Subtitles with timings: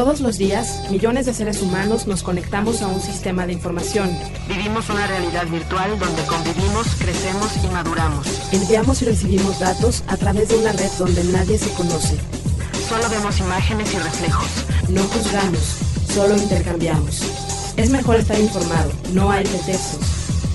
[0.00, 4.08] Todos los días, millones de seres humanos nos conectamos a un sistema de información.
[4.48, 8.26] Vivimos una realidad virtual donde convivimos, crecemos y maduramos.
[8.50, 12.16] Enviamos y recibimos datos a través de una red donde nadie se conoce.
[12.88, 14.48] Solo vemos imágenes y reflejos.
[14.88, 15.76] No juzgamos,
[16.14, 17.20] solo intercambiamos.
[17.76, 20.00] Es mejor estar informado, no hay pretextos.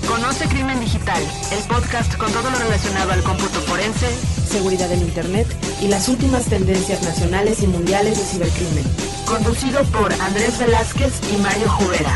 [0.08, 1.22] Conoce Crimen Digital,
[1.52, 4.08] el podcast con todo lo relacionado al cómputo forense,
[4.50, 5.46] seguridad en Internet
[5.80, 9.15] y las últimas tendencias nacionales y mundiales de cibercrimen.
[9.26, 12.14] Conducido por Andrés Velázquez y Mario Jubera.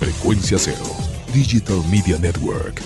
[0.00, 0.84] Frecuencia Cero,
[1.32, 2.82] Digital Media Network.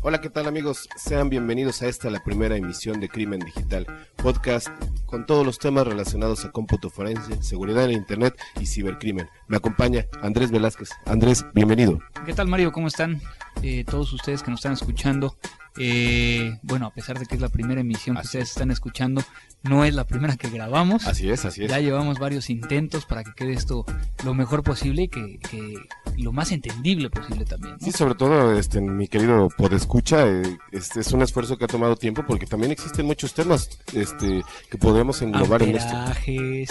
[0.00, 0.88] Hola, ¿qué tal amigos?
[0.96, 4.68] Sean bienvenidos a esta, la primera emisión de Crimen Digital, podcast
[5.04, 9.28] con todos los temas relacionados a cómputo forense, seguridad en Internet y cibercrimen.
[9.48, 10.88] Me acompaña Andrés Velázquez.
[11.04, 11.98] Andrés, bienvenido.
[12.24, 12.72] ¿Qué tal Mario?
[12.72, 13.20] ¿Cómo están
[13.62, 15.36] eh, todos ustedes que nos están escuchando?
[15.80, 19.22] Eh, bueno, a pesar de que es la primera emisión que ustedes están escuchando,
[19.62, 21.06] no es la primera que grabamos.
[21.06, 21.70] Así es, así es.
[21.70, 23.84] Ya llevamos varios intentos para que quede esto
[24.24, 25.74] lo mejor posible y que, que
[26.16, 27.78] lo más entendible posible también.
[27.80, 31.96] Sí, sobre todo, este, mi querido Podescucha, eh, este es un esfuerzo que ha tomado
[31.96, 35.94] tiempo porque también existen muchos temas este, que podemos englobar en esto.
[36.26, 36.66] Eh,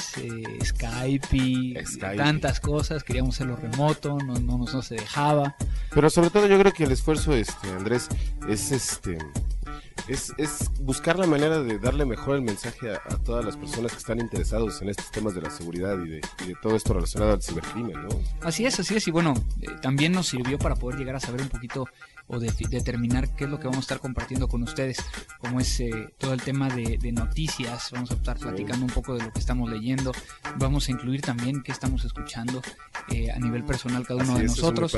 [0.66, 1.84] Skype,
[2.18, 5.56] tantas cosas, queríamos hacerlo remoto, no, no, no se dejaba.
[5.94, 8.08] Pero sobre todo yo creo que el esfuerzo, este, Andrés,
[8.48, 9.18] es este
[10.08, 13.98] es, es, buscar la manera de darle mejor el mensaje a, todas las personas que
[13.98, 16.22] están interesados en estos temas de la seguridad y de,
[16.62, 18.10] todo esto relacionado al cibercrimen, ¿no?
[18.42, 21.42] Así es, así es, y bueno, eh, también nos sirvió para poder llegar a saber
[21.42, 21.88] un poquito
[22.28, 24.98] o de, determinar qué es lo que vamos a estar compartiendo con ustedes,
[25.40, 29.24] como es eh, todo el tema de, noticias, vamos a estar platicando un poco de
[29.24, 30.12] lo que estamos leyendo,
[30.58, 32.62] vamos a incluir también qué estamos escuchando
[33.12, 34.96] eh, a nivel personal cada uno de nosotros.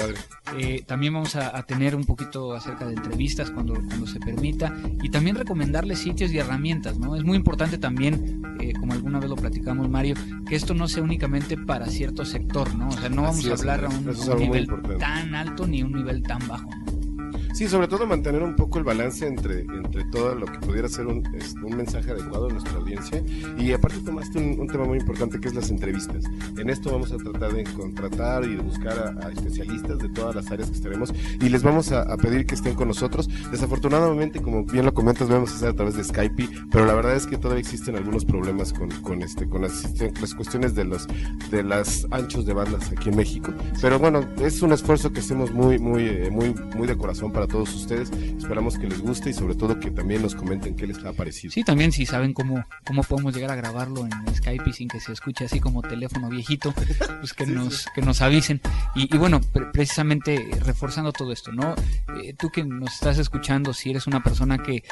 [0.58, 5.10] Eh, también vamos a, tener un poquito acerca de entrevistas cuando, cuando se permita y
[5.10, 7.16] también recomendarles sitios y herramientas, ¿no?
[7.16, 8.42] Es muy importante también,
[8.80, 10.16] como alguna vez lo platicamos Mario,
[10.48, 12.88] que esto no sea únicamente para cierto sector, ¿no?
[12.88, 14.06] O sea, no vamos a hablar a un,
[14.40, 16.99] nivel tan alto ni un nivel tan bajo, ¿no?
[17.60, 21.08] Sí, sobre todo mantener un poco el balance entre, entre todo lo que pudiera ser
[21.08, 21.28] un,
[21.62, 23.22] un mensaje adecuado a nuestra audiencia.
[23.58, 26.24] Y aparte tomaste un, tema muy importante que es las entrevistas.
[26.58, 30.50] En esto vamos a tratar de contratar y de buscar a, especialistas de todas las
[30.50, 33.30] áreas que estaremos y les vamos a, pedir que estén con nosotros.
[33.52, 37.18] Desafortunadamente, como bien lo comentas, vamos a hacer a través de Skype, pero la verdad
[37.18, 41.10] es que todavía existen algunos problemas con, con este, con las, las cuestiones de los
[41.52, 43.54] de las anchos de bandas aquí en México.
[43.82, 47.49] Pero bueno, es un esfuerzo que hacemos muy, muy, eh, muy, muy de corazón para
[47.50, 48.10] todos ustedes.
[48.38, 51.52] Esperamos que les guste y sobre todo que también nos comenten qué les ha parecido.
[51.52, 55.00] Sí, también si saben cómo, cómo podemos llegar a grabarlo en Skype y sin que
[55.00, 56.74] se escuche así como teléfono viejito,
[57.20, 58.62] pues que, nos, que nos avisen.
[58.96, 59.42] Y, bueno,
[59.74, 61.76] precisamente reforzando todo esto, ¿no?
[62.24, 64.84] Eh, tú que nos estás escuchando, si eres una persona que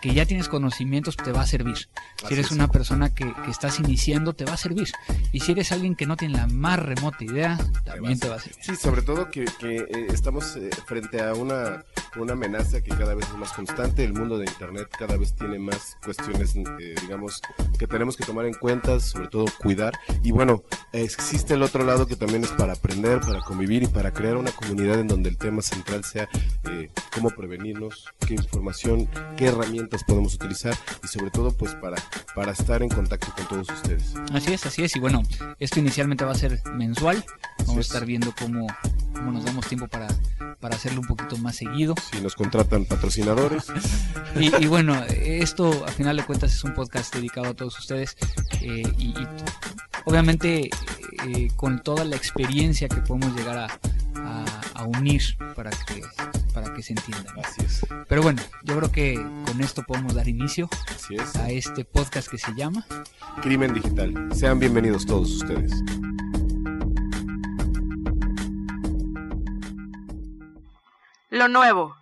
[0.00, 1.88] que ya tienes conocimientos te va a servir.
[2.26, 4.90] Si eres una persona que, que, estás iniciando, te va a servir.
[5.32, 8.40] Y si eres alguien que no tiene la más remota idea, también te va a
[8.40, 8.58] servir.
[8.62, 11.84] Sí, sobre todo que, que eh, estamos eh, frente a una,
[12.16, 14.04] una amenaza que cada vez es más constante.
[14.04, 17.40] El mundo de Internet cada vez tiene más cuestiones, eh, digamos,
[17.78, 19.98] que tenemos que tomar en cuenta, sobre todo cuidar.
[20.22, 24.12] Y bueno, existe el otro lado que también es para aprender, para convivir y para
[24.12, 26.28] crear una comunidad en donde el tema central sea
[27.14, 29.75] cómo prevenirnos, qué información, qué herramientas
[30.06, 31.96] podemos utilizar y sobre todo pues para,
[32.34, 34.14] para estar en contacto con todos ustedes.
[34.32, 34.96] Así es, así es.
[34.96, 35.22] Y bueno,
[35.58, 37.24] esto inicialmente va a ser mensual.
[37.60, 38.66] Vamos a estar viendo cómo,
[39.12, 40.08] cómo nos damos tiempo para,
[40.60, 41.94] para hacerlo un poquito más seguido.
[42.12, 43.66] Si nos contratan patrocinadores.
[44.36, 48.16] y, bueno, esto a final de cuentas es un podcast dedicado a todos ustedes
[48.60, 49.14] eh, y,
[50.04, 50.70] obviamente
[51.26, 53.80] eh, con toda la experiencia que podemos llegar a,
[54.24, 55.22] a, unir
[55.54, 56.02] para que,
[56.54, 57.32] para que se entienda.
[57.42, 57.86] Así es.
[58.08, 60.68] Pero bueno, yo creo que con esto podemos dar inicio
[61.40, 62.86] a este podcast que se llama
[63.42, 64.28] Crimen Digital.
[64.32, 65.72] Sean bienvenidos todos ustedes.
[71.30, 71.96] Lo nuevo.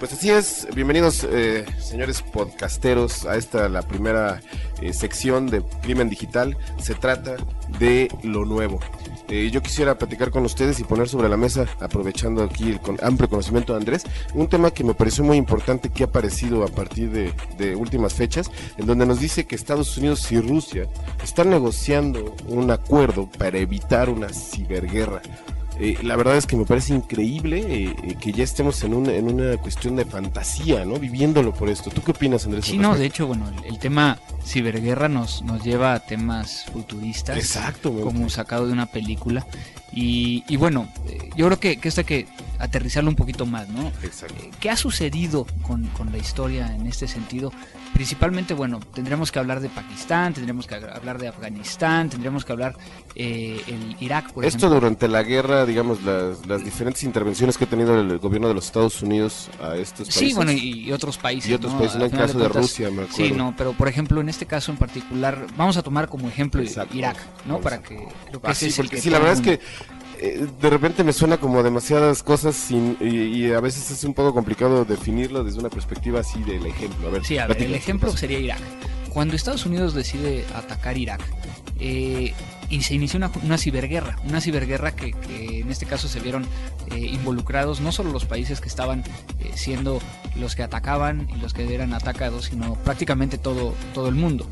[0.00, 4.40] Pues así es, bienvenidos eh, señores podcasteros a esta la primera
[4.80, 6.56] eh, sección de Crimen Digital.
[6.78, 7.36] Se trata
[7.78, 8.80] de lo nuevo.
[9.30, 13.28] Eh, yo quisiera platicar con ustedes y poner sobre la mesa, aprovechando aquí el amplio
[13.28, 14.02] conocimiento de Andrés,
[14.34, 18.12] un tema que me pareció muy importante que ha aparecido a partir de, de últimas
[18.12, 20.88] fechas, en donde nos dice que Estados Unidos y Rusia
[21.22, 25.22] están negociando un acuerdo para evitar una ciberguerra.
[25.82, 29.14] Eh, la verdad es que me parece increíble eh, eh, que ya estemos en una,
[29.14, 30.98] en una cuestión de fantasía, ¿no?
[30.98, 31.88] Viviéndolo por esto.
[31.88, 32.66] ¿Tú qué opinas, Andrés?
[32.66, 37.38] Sí, no, de hecho, bueno, el, tema ciberguerra nos, nos lleva a temas futuristas.
[37.38, 37.98] Exacto.
[37.98, 39.46] Como sacado de una película.
[39.92, 40.88] Y, y bueno,
[41.36, 42.26] yo creo que, que esto hay que
[42.58, 43.88] aterrizarlo un poquito más, ¿no?
[44.02, 44.34] Exacto.
[44.60, 47.52] ¿Qué ha sucedido con, con la historia en este sentido?
[47.94, 52.76] Principalmente, bueno, tendremos que hablar de Pakistán, tendremos que hablar de Afganistán, tendremos que hablar
[53.16, 54.74] eh, el Irak, por Esto ejemplo.
[54.80, 58.66] durante la guerra, digamos, las, las diferentes intervenciones que ha tenido el gobierno de los
[58.66, 60.14] Estados Unidos a estos países.
[60.14, 61.50] Sí, bueno, y, y otros países.
[61.50, 61.78] Y otros ¿no?
[61.80, 63.16] países, en Al el caso de cuentas, Rusia, me acuerdo.
[63.16, 66.62] Sí, no, pero por ejemplo, en este caso en particular, vamos a tomar como ejemplo
[66.62, 66.96] Exacto.
[66.96, 67.16] Irak,
[67.46, 67.58] ¿no?
[67.60, 67.96] Para que
[68.28, 69.60] creo que Ah, sí, porque que sí, la verdad es que
[70.20, 73.06] eh, de repente me suena como demasiadas cosas sin- y,
[73.46, 77.08] y a veces es un poco complicado definirlo desde una perspectiva así del ejemplo.
[77.08, 78.60] A ver, Sí, a ver, el ejemplo sería Irak.
[79.08, 81.20] Cuando Estados Unidos decide atacar Irak,
[81.80, 82.32] eh,
[82.70, 86.46] y se inició una, una ciberguerra, una ciberguerra que, que en este caso se vieron
[86.92, 89.04] eh, involucrados no solo los países que estaban
[89.40, 90.00] eh, siendo
[90.36, 94.46] los que atacaban y los que eran atacados, sino prácticamente todo, todo el mundo.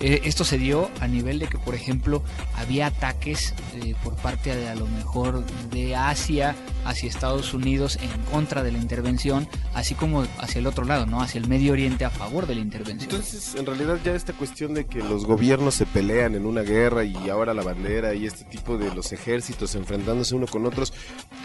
[0.00, 2.22] Eh, esto se dio a nivel de que, por ejemplo,
[2.56, 3.54] había ataques
[4.02, 8.78] por parte de a lo mejor de Asia hacia Estados Unidos en contra de la
[8.78, 11.20] intervención, así como hacia el otro lado, ¿no?
[11.20, 13.10] Hacia el Medio Oriente a favor de la intervención.
[13.10, 17.04] Entonces, en realidad ya esta cuestión de que los gobiernos se pelean en una guerra
[17.04, 20.92] y ahora la bandera y este tipo de los ejércitos enfrentándose uno con otros,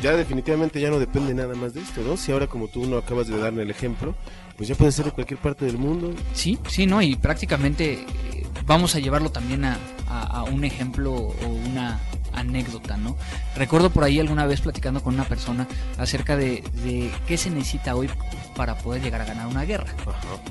[0.01, 2.17] ya definitivamente ya no depende nada más de esto, ¿no?
[2.17, 4.15] Si ahora como tú no acabas de darme el ejemplo,
[4.57, 6.13] pues ya puede ser de cualquier parte del mundo.
[6.33, 7.01] Sí, sí, ¿no?
[7.01, 9.77] Y prácticamente eh, vamos a llevarlo también a,
[10.07, 11.99] a- a un ejemplo o una
[12.33, 13.15] anécdota, ¿no?
[13.55, 15.67] Recuerdo por ahí alguna vez platicando con una persona
[15.97, 18.09] acerca de, de qué se necesita hoy
[18.57, 19.85] para poder llegar a ganar una guerra,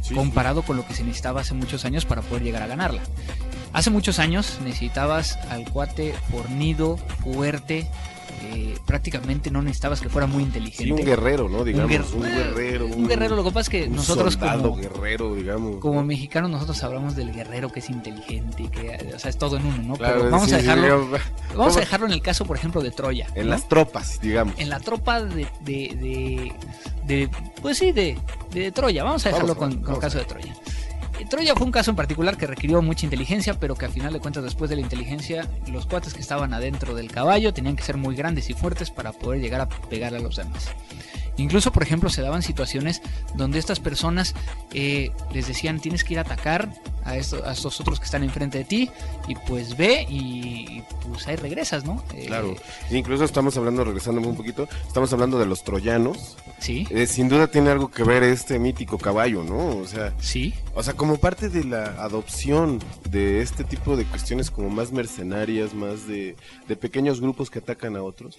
[0.03, 3.03] Sí, comparado con lo que se necesitaba hace muchos años para poder llegar a ganarla.
[3.75, 7.87] Hace muchos años necesitabas al cuate fornido, fuerte,
[8.53, 10.93] eh, prácticamente no necesitabas que fuera muy Sí, inteligente.
[10.93, 11.65] un guerrero, ¿no?
[11.65, 12.87] Digamos, guer- un, guerrero.
[12.87, 15.77] un guerrero, lo que pasa es que nosotros como, guerrero, digamos.
[15.81, 19.57] como mexicanos nosotros hablamos del guerrero que es inteligente y que o sea es todo
[19.57, 22.13] en uno no Claro, pero vamos sí, a dejarlo digamos, vamos vamos- a dejarlo en
[22.13, 23.51] el caso por ejemplo de Troya en ¿no?
[23.51, 24.55] las tropas, digamos.
[24.59, 26.53] en la tropa de, de, de-
[27.07, 27.31] de-
[27.63, 28.19] pues sí de,
[28.53, 30.55] de Troya vamos a dejarlo Vamos, con, con el caso de Troya
[31.29, 34.21] Troya fue un caso en particular que requirió mucha inteligencia, pero que a final de
[34.21, 37.97] cuentas después de la inteligencia, los cuates que estaban adentro del caballo tenían que ser
[37.97, 40.71] muy grandes y fuertes para poder llegar a pegar a los demás.
[41.37, 43.03] Incluso, por ejemplo, se daban situaciones
[43.35, 44.35] donde estas personas
[44.73, 46.69] eh, les decían tienes que ir a atacar
[47.05, 48.91] a, esto- a estos otros que están enfrente de ti
[49.29, 52.03] y pues ve y, y, pues ahí regresas, ¿no?
[52.15, 52.55] Eh, Claro.
[52.91, 56.37] Incluso estamos hablando, regresando un poquito, estamos hablando de los troyanos.
[56.59, 59.77] Sí, Eh, sin duda tiene algo que ver este mítico caballo, ¿no?
[59.79, 62.79] O sea, sí, o sea, como parte de la adopción
[63.11, 66.37] de este tipo de cuestiones como más mercenarias, más de,
[66.67, 68.39] de pequeños grupos que atacan a otros.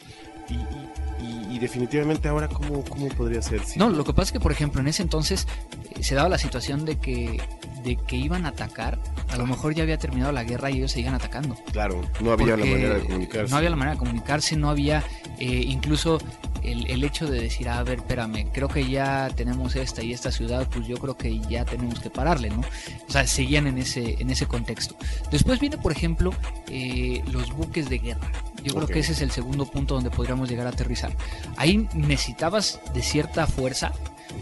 [0.50, 0.90] Y, y-
[1.22, 3.64] y- y definitivamente ahora, ¿cómo, cómo podría ser?
[3.66, 3.80] Sí.
[3.80, 5.48] No, lo que pasa es que, por ejemplo, en ese entonces
[5.96, 7.42] eh, se daba la situación de que,
[7.84, 9.00] de que iban a atacar.
[9.30, 11.56] A lo mejor ya había terminado la guerra y ellos seguían atacando.
[11.72, 13.52] Claro, no había la manera de comunicarse.
[13.52, 15.04] No había la manera de comunicarse, no había
[15.40, 16.20] eh, incluso
[16.64, 20.32] el, el hecho de decir, a ver, espérame, creo que ya tenemos esta y esta
[20.32, 22.62] ciudad, pues yo creo que ya tenemos que pararle, ¿no?
[23.08, 24.96] O sea, seguían en ese, en ese contexto.
[25.32, 26.32] Después viene, por ejemplo,
[26.70, 28.32] eh, los buques de guerra.
[28.66, 31.16] Yo creo que ese es el segundo punto donde podríamos llegar a aterrizar.
[31.56, 33.94] Ahí necesitabas de cierta fuerza,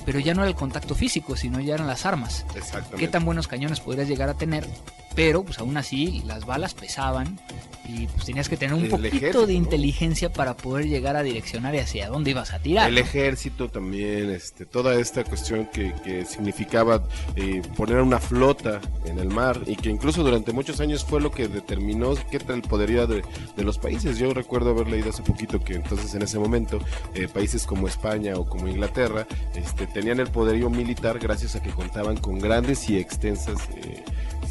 [0.05, 2.97] pero ya no era el contacto físico, sino ya eran las armas Exactamente.
[2.97, 4.65] qué tan buenos cañones podrías llegar a tener,
[5.13, 7.37] pero pues aún así las balas pesaban
[7.85, 9.59] y pues tenías que tener un El poquito ejército, de ¿no?
[9.59, 12.87] inteligencia para poder llegar a direccionar y hacia dónde ibas a tirar.
[12.90, 13.02] El ¿no?
[13.02, 17.04] ejército también, este, toda esta cuestión que, que significaba
[17.35, 21.31] eh, poner una flota en el mar y que incluso durante muchos años fue lo
[21.31, 23.23] que determinó qué tal podería de,
[23.56, 24.18] de los países.
[24.18, 26.80] Yo recuerdo haber leído hace poquito que entonces en ese momento
[27.13, 31.71] eh, países como España o como Inglaterra este, tenían el poderío militar gracias a que
[31.71, 34.04] contaban con grandes y extensas eh,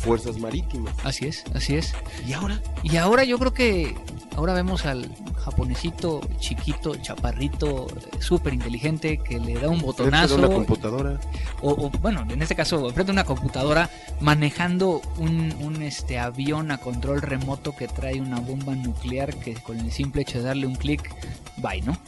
[0.03, 0.95] fuerzas marítimas.
[1.05, 1.95] Así es, así es.
[2.27, 2.61] ¿Y ahora?
[2.83, 3.95] Y ahora yo creo que
[4.37, 5.11] ahora vemos al
[5.45, 7.87] japonesito chiquito, chaparrito,
[8.21, 11.21] súper inteligente que le da un botonazo una computadora.
[11.61, 13.91] o, o, bueno, en este caso, frente a una computadora,
[14.21, 19.79] manejando un, un, este avión a control remoto que trae una bomba nuclear que con
[19.81, 21.11] el simple hecho de darle un clic,
[21.57, 21.99] bye, ¿no?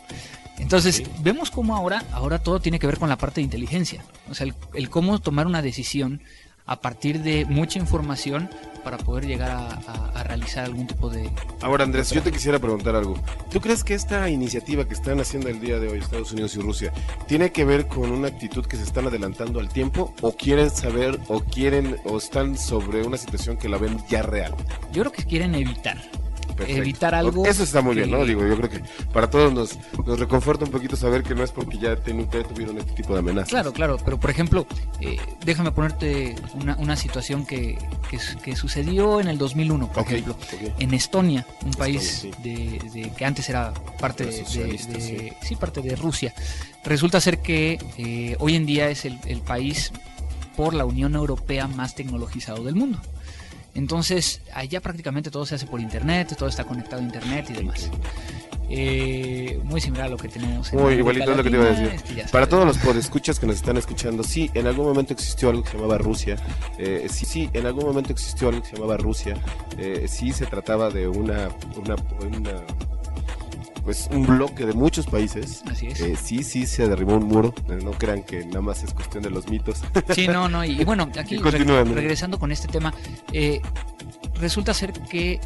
[0.59, 1.05] Entonces, Sí.
[1.19, 4.05] vemos cómo ahora, ahora todo tiene que ver con la parte de inteligencia.
[4.31, 6.23] O sea, el, el cómo tomar una decisión
[6.67, 8.49] a partir de mucha información
[8.83, 11.31] para poder llegar a, a- a realizar algún tipo de...
[11.63, 13.17] Ahora, Andrés, yo te quisiera preguntar algo.
[13.51, 16.61] ¿Tú crees que esta iniciativa que están haciendo el día de hoy Estados Unidos y
[16.61, 16.93] Rusia
[17.27, 21.19] tiene que ver con una actitud que se están adelantando al tiempo o quieren saber
[21.29, 24.55] o quieren o están sobre una situación que la ven ya real?
[24.93, 25.99] Yo creo que quieren evitar.
[26.57, 26.81] Perfecto.
[26.83, 27.45] evitar algo.
[27.47, 28.25] Eso está muy bien, ¿no?
[28.25, 28.81] Digo, yo creo que
[29.13, 32.79] para todos nos, nos reconforta un poquito saber que no es porque ya ten- tuvieron
[32.79, 33.49] este tipo de amenazas.
[33.49, 34.67] Claro, claro, pero por ejemplo,
[35.01, 37.77] eh, déjame ponerte una, una situación que,
[38.11, 40.37] que, su- que sucedió en el 2001, por Ok, ejemplo.
[40.79, 42.31] En Estonia, un país sí.
[42.43, 45.31] de, de- que antes era parte de, sí.
[45.43, 46.35] sí, parte de Rusia.
[46.85, 49.91] Resulta ser que eh, hoy en día es el, el país
[50.57, 52.99] por la Unión Europea más tecnologizado del mundo.
[53.75, 57.91] Entonces, allá prácticamente todo se hace por internet, todo está conectado a internet y demás.
[58.71, 61.67] Eh, muy similar a lo que tenemos en Muy igualito es lo que te iba
[61.67, 61.87] a decir.
[62.15, 65.63] este, Para todos los podescuchas que nos están escuchando, sí, en algún momento existió algo
[65.63, 66.37] que se llamaba Rusia.
[66.79, 69.37] Eh, sí, sí, en algún momento existió algo que se llamaba Rusia.
[69.77, 71.95] Eh, sí, se trataba de una, una,
[72.27, 72.63] una-
[73.85, 75.63] pues un bloque de muchos países.
[75.71, 76.01] Así es.
[76.01, 77.55] Eh, sí, sí, se derribó un muro.
[77.83, 79.83] No crean que nada más es cuestión de los mitos.
[80.15, 80.65] Sí, no, no.
[80.65, 82.95] Y, y bueno, aquí regresando con este tema,
[83.33, 83.61] eh,
[84.41, 85.41] resulta ser que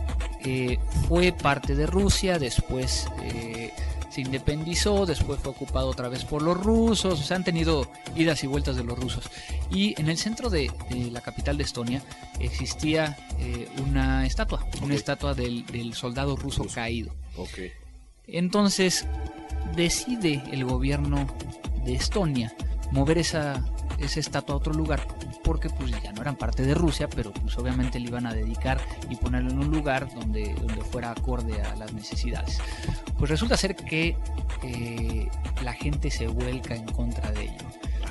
[0.45, 0.79] eh,
[1.09, 3.73] fue parte de Rusia, después eh,
[4.11, 8.43] se independizó, después fue ocupado otra vez por los rusos, o sea, han tenido idas
[8.45, 9.25] y vueltas de los rusos.
[9.71, 12.03] Y en el centro de, de la capital de Estonia
[12.39, 16.75] existía eh, una estatua, una estatua del, del soldado ruso Ruso.
[16.75, 17.13] caído.
[17.37, 17.59] ok.
[18.29, 19.07] Entonces
[19.75, 21.27] decide el gobierno
[21.85, 22.55] de Estonia
[22.93, 23.65] mover esa,
[23.99, 25.07] esa estatua a otro lugar
[25.49, 28.79] porque pues ya no eran parte de Rusia, pero pues obviamente le iban a dedicar
[29.09, 30.55] y ponerlo en un lugar donde,
[30.91, 32.59] fuera acorde a las necesidades.
[33.19, 34.15] Pues resulta ser que
[34.63, 35.29] eh,
[35.63, 37.67] la gente se vuelca en contra de ello.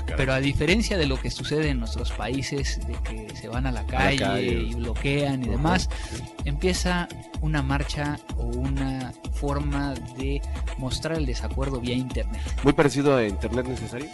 [0.07, 0.17] Caray.
[0.17, 3.71] Pero a diferencia de lo que sucede en nuestros países, de que se van a
[3.71, 4.61] la calle, calle.
[4.61, 6.23] y bloquean y demás, sí.
[6.45, 7.07] empieza
[7.41, 10.41] una marcha o una forma de
[10.77, 12.41] mostrar el desacuerdo vía internet.
[12.63, 14.09] Muy parecido a Internet Necesario.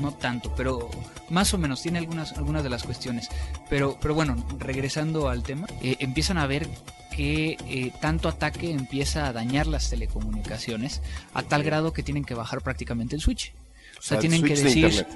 [0.00, 0.88] No tanto, pero
[1.28, 3.28] más o menos tiene algunas, algunas de las cuestiones.
[3.68, 6.66] Pero, pero bueno, regresando al tema, eh, empiezan a ver
[7.14, 11.02] que eh, tanto ataque empieza a dañar las telecomunicaciones
[11.34, 13.52] a tal grado que tienen que bajar prácticamente el switch.
[14.02, 15.06] O sea, tienen que de decir,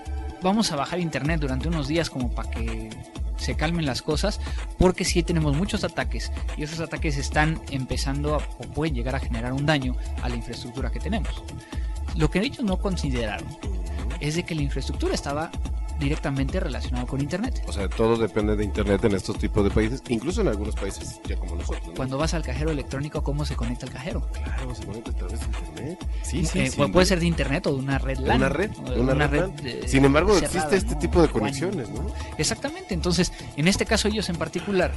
[0.43, 2.89] vamos a bajar internet durante unos días como para que
[3.37, 4.41] se calmen las cosas,
[4.79, 9.19] porque sí tenemos muchos ataques y esos ataques están empezando a, o pueden llegar a
[9.19, 11.43] generar un daño a la infraestructura que tenemos.
[12.17, 13.49] Lo que ellos no consideraron
[14.21, 15.51] es de que la infraestructura estaba
[15.99, 17.63] directamente relacionada con internet.
[17.67, 21.21] O sea, todo depende de Internet en estos tipos de países, incluso en algunos países
[21.27, 21.87] ya como nosotros.
[21.89, 21.95] ¿no?
[21.95, 24.29] Cuando vas al cajero electrónico, ¿cómo se conecta el cajero?
[24.33, 26.07] Claro, se conecta a través de Internet.
[26.23, 26.81] Sí, sí, Eh, sí.
[26.81, 28.37] pu- puede ser de internet o de una red LAN.
[28.37, 29.41] una red, de una, red.
[29.41, 29.53] LAN.
[29.65, 30.99] eh, Sin embargo, cerrada, existe este ¿no?
[31.01, 32.07] tipo de conexiones, ¿no?
[32.39, 34.93] Exactamente, entonces, en este caso ellos en particular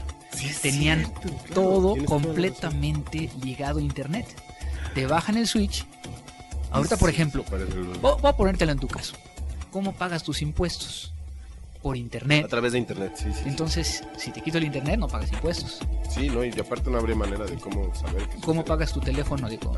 [0.61, 4.25] tenían cierto, claro, todo completamente ligado a internet.
[4.93, 5.85] Te bajan el switch.
[6.71, 7.43] Ahorita, Sí, por ejemplo,
[8.01, 9.15] voy a ponértelo en tu caso.
[9.71, 11.13] ¿Cómo pagas tus impuestos?
[11.81, 12.47] Por A internet.
[12.49, 13.43] través de Internet, sí, sí.
[13.45, 15.79] Entonces, si te quito el internet, no pagas impuestos.
[16.09, 16.43] Sí, ¿no?
[16.43, 18.27] Y aparte no habría manera de cómo saber.
[18.27, 19.47] que ¿Cómo pagas tu teléfono?
[19.47, 19.73] Digo,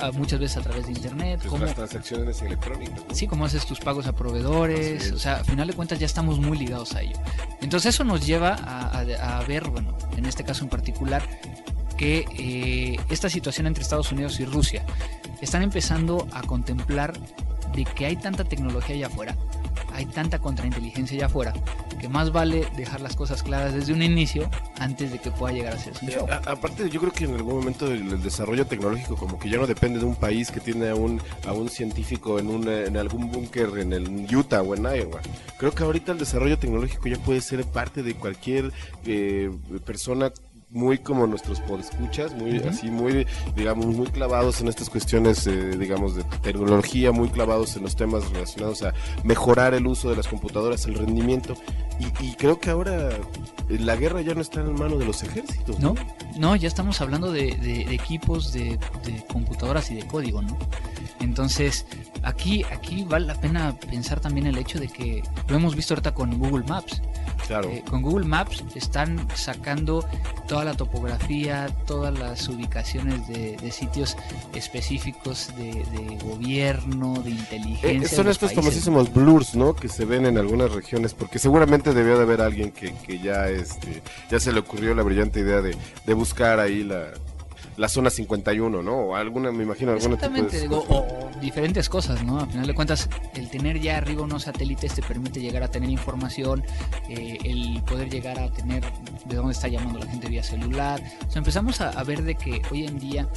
[0.00, 1.38] A a- muchas veces a través de internet.
[1.38, 2.98] Pues ¿Cómo, las transacciones electrónicas.
[3.08, 3.14] ¿no?
[3.14, 5.12] Sí, cómo haces tus pagos a proveedores, es.
[5.12, 7.16] o sea, a final de cuentas ya estamos muy ligados a ello.
[7.60, 11.22] Entonces eso nos lleva a, a- a ver, bueno, en este caso en particular,
[11.96, 14.84] que eh, esta situación entre Estados Unidos y Rusia
[15.40, 17.12] están empezando a contemplar
[17.74, 19.36] de que hay tanta tecnología allá afuera,
[19.92, 21.52] hay tanta contrainteligencia allá afuera,
[22.00, 25.74] que más vale dejar las cosas claras desde un inicio antes de que pueda llegar
[25.74, 26.26] a ser un show.
[26.30, 29.56] A- aparte, yo creo que en algún momento el, el desarrollo tecnológico como que ya
[29.58, 32.96] no depende de un país que tiene a un, a un científico en, un, en
[32.96, 35.20] algún búnker en el Utah o en Iowa.
[35.58, 38.72] Creo que ahorita el desarrollo tecnológico ya puede ser parte de cualquier
[39.06, 39.50] eh,
[39.84, 40.30] persona
[40.68, 46.16] muy como nuestros podescuchas, muy así, muy, digamos, muy clavados en estas cuestiones, eh, digamos,
[46.16, 48.92] de tecnología, muy clavados en los temas relacionados a
[49.22, 51.54] mejorar el uso de las computadoras, el rendimiento.
[52.00, 55.22] Y, y creo que ahora eh, la guerra ya no está en manos de los
[55.22, 55.78] ejércitos.
[55.78, 55.94] ¿No?
[56.36, 60.58] No, ya estamos hablando de, de- de equipos, de, de computadoras y de código, ¿no?
[61.20, 61.86] Entonces,
[62.22, 66.12] aquí, aquí vale la pena pensar también el hecho de que lo hemos visto ahorita
[66.12, 67.00] con Google Maps.
[67.46, 67.68] Claro.
[67.70, 70.04] Eh, con Google Maps están sacando
[70.48, 74.16] toda la topografía, todas las ubicaciones de, de sitios
[74.54, 78.16] específicos de, de gobierno, de Eh, inteligencia.
[78.16, 78.64] son de estos países.
[78.64, 79.74] famosísimos blurs, ¿no?
[79.76, 83.48] Que se ven en algunas regiones, porque seguramente debió de haber alguien que, que ya,
[83.48, 85.76] este, ya se le ocurrió la brillante idea de,
[86.06, 87.08] de buscar ahí la,
[87.76, 88.96] la zona 51, ¿no?
[88.96, 92.40] O alguna, me imagino, alguna tipo de Exactamente, digo, o diferentes cosas, ¿no?
[92.40, 95.90] A final de cuentas, el tener ya arriba unos satélites te permite llegar a tener
[95.90, 96.64] información,
[97.08, 98.82] eh, el poder llegar a tener
[99.26, 101.00] de dónde está llamando la gente vía celular.
[101.28, 103.28] O sea, empezamos a, a ver de que hoy en día,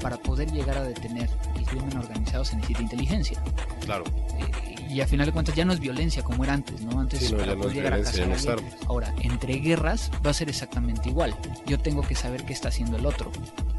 [0.00, 3.40] para poder llegar a detener el crimen organizado, se necesita inteligencia.
[3.84, 4.04] Claro.
[4.38, 7.00] Eh, y a final de cuentas ya no es violencia como era antes, ¿no?
[7.00, 8.86] Antes Sí, no, para no poder llegar a.
[8.86, 11.36] Ahora, entre guerras va a ser exactamente igual.
[11.66, 13.30] Yo tengo que saber qué está haciendo el otro.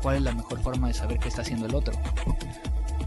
[0.01, 1.93] ¿Cuál es la mejor forma de saber qué está haciendo el otro?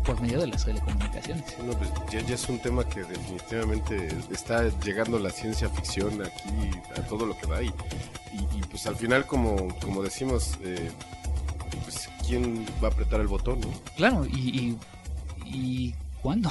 [0.05, 1.45] Por medio de las telecomunicaciones.
[1.67, 6.71] No, pues, ya, ya es un tema que definitivamente está llegando la ciencia ficción aquí
[6.97, 10.91] a todo lo que da y, y, y, pues al final como, como decimos, eh,
[11.85, 13.69] pues quién va a apretar el botón, ¿no?
[13.97, 14.79] Claro, y, y,
[15.45, 16.51] y ¿cuándo?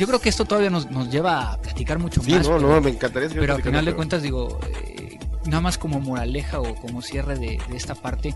[0.00, 2.48] Yo creo que esto todavía nos, nos lleva a platicar mucho Sí, más.
[2.48, 6.00] no, pero- no, me encantaría Pero al final de cuentas, digo, eh, nada más como
[6.00, 8.34] moraleja o como cierre de, de esta parte,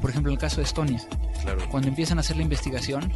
[0.00, 1.00] por ejemplo, en el caso de Estonia,
[1.42, 1.60] Claro.
[1.70, 3.12] cuando empiezan a hacer la investigación,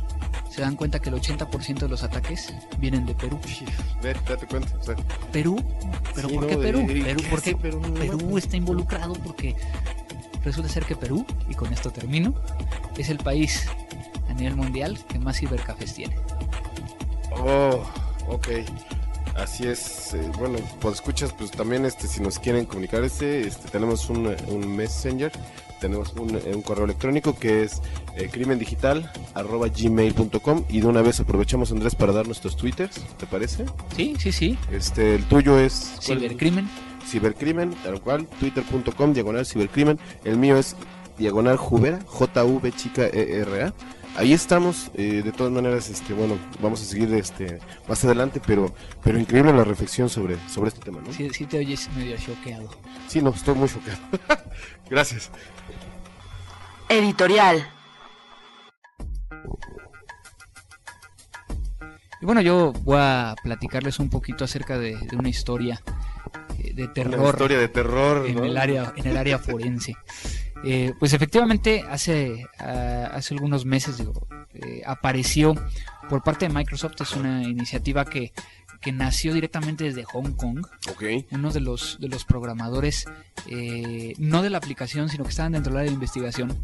[0.48, 3.40] se dan cuenta que el 80% de los ataques vienen de Perú.
[4.00, 4.76] Ve, date cuenta.
[4.78, 4.94] o sea,
[5.32, 5.60] Perú,
[6.14, 6.86] pero sí, ¿por qué Perú?
[6.86, 7.82] ¿qué Perú, porque Perú?
[7.94, 9.56] Perú está involucrado porque
[10.44, 12.32] resulta ser que Perú, y con esto termino,
[12.96, 13.66] es el país
[14.30, 16.16] a nivel mundial que más cibercafés tiene.
[17.32, 17.82] Oh,
[18.28, 18.48] ok.
[19.36, 20.14] Así es.
[20.14, 24.34] eh, bueno, pues escuchas, pues también este, si nos quieren comunicar este, este tenemos un,
[24.48, 25.30] un messenger,
[25.80, 27.80] tenemos un, eh, un correo electrónico que es
[28.16, 33.26] eh, crimendigital arroba gmail.com y de una vez aprovechamos Andrés para dar nuestros twitters, ¿te
[33.26, 33.66] parece?
[33.94, 34.58] Sí, sí, sí.
[34.72, 36.22] Este, el tuyo es ¿cuál es?
[36.24, 36.68] Cibercrimen.
[37.06, 40.74] cibercrimen, tal cual, twitter.com, diagonal cibercrimen, el mío es
[41.16, 43.72] diagonal jubera, J-V chica E-R-A.
[44.16, 48.74] Ahí estamos, eh, de todas maneras, este, bueno, vamos a seguir este más adelante, pero,
[49.02, 51.12] pero increíble la reflexión sobre, sobre este tema, ¿no?
[51.12, 52.68] Sí, sí te oyes medio choqueado.
[53.06, 53.98] Sí, no, estoy muy chocado.
[54.90, 55.30] Gracias.
[56.88, 57.68] Editorial.
[62.20, 65.80] Y bueno, yo voy a platicarles un poquito acerca de, de una historia
[66.58, 68.44] eh, de Una terror historia de terror, en ¿no?
[68.44, 69.94] el área en el área forense.
[70.64, 75.54] Eh, pues efectivamente hace ah, hace algunos meses digo, eh, apareció
[76.08, 78.32] por parte de Microsoft es una iniciativa que
[78.80, 83.06] que nació directamente desde Hong Kong Ok, uno de los de los programadores
[83.46, 86.58] eh, no de la aplicación sino que estaban dentro del área de investigación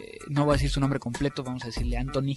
[0.00, 2.30] eh, no voy a decir su nombre completo, vamos a decirle Anthony.
[2.32, 2.36] eh,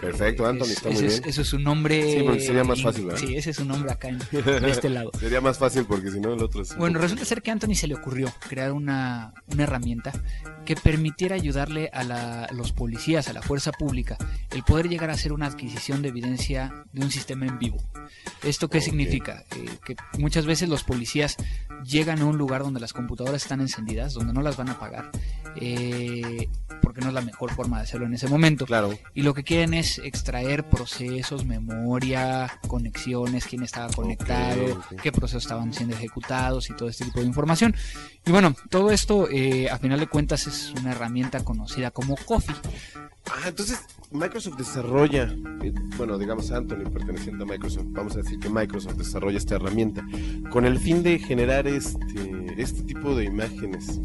[0.00, 1.28] Perfecto, Anthony, es- está muy ese es- bien.
[1.30, 2.12] Ese es su nombre.
[2.18, 3.20] Sí, porque sería más fácil, ¿verdad?
[3.20, 5.10] Sí, ese es su nombre acá en, de este lado.
[5.20, 6.76] sería más fácil porque si no el otro es...
[6.76, 10.12] Bueno, resulta ser que a Anthony se le ocurrió crear una, una herramienta
[10.64, 14.16] que permitiera ayudarle a, la- a los policías, a la fuerza pública,
[14.50, 17.78] el poder llegar a hacer una adquisición de evidencia de un sistema en vivo.
[18.42, 19.44] ¿Esto qué significa?
[19.56, 21.36] Eh, que muchas veces los policías
[21.84, 25.10] llegan a un lugar donde las computadoras están encendidas, donde no las van a pagar,
[25.56, 26.48] eh,
[26.80, 28.66] porque no es la mejor forma de hacerlo en ese momento.
[28.66, 35.44] Claro, Y lo que quieren es extraer procesos, memoria, conexiones, quién estaba conectado, qué procesos
[35.44, 37.74] estaban siendo ejecutados y todo este tipo de información.
[38.26, 42.54] Y bueno, todo esto eh, a final de cuentas es una herramienta conocida como Coffee.
[43.26, 43.78] Ah, entonces
[44.10, 49.38] Microsoft desarrolla, eh, bueno, digamos Anthony perteneciendo a Microsoft, vamos a decir que Microsoft desarrolla
[49.38, 50.04] esta herramienta
[50.50, 54.00] con el fin de generar este, este tipo de imágenes,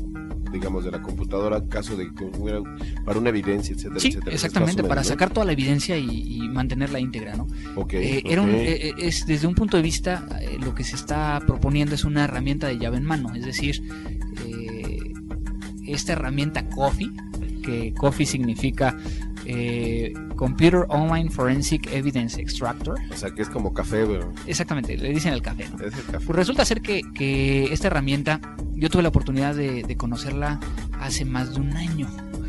[0.51, 2.61] digamos, de la computadora, caso de que hubiera
[3.03, 4.33] para una evidencia, etcétera, Sí, etcétera.
[4.33, 7.47] exactamente, para sacar toda la evidencia y, y mantenerla íntegra, ¿no?
[7.75, 10.83] Ok, Eh, era un- eh, eh, es, desde un punto de vista, eh, lo que
[10.85, 13.81] se está proponiendo es una herramienta de llave en mano, es decir,
[15.87, 17.11] esta herramienta Coffee,
[17.63, 18.95] que Coffee significa
[19.45, 25.09] eh, Computer Online Forensic Evidence Extractor, O sea, que es como café, pero exactamente, le
[25.09, 25.83] dicen el café, ¿no?
[25.85, 26.25] es el café.
[26.25, 28.41] Pues resulta ser que, que esta herramienta,
[28.73, 30.59] yo tuve la oportunidad de, de conocerla
[30.99, 32.07] hace más de un año.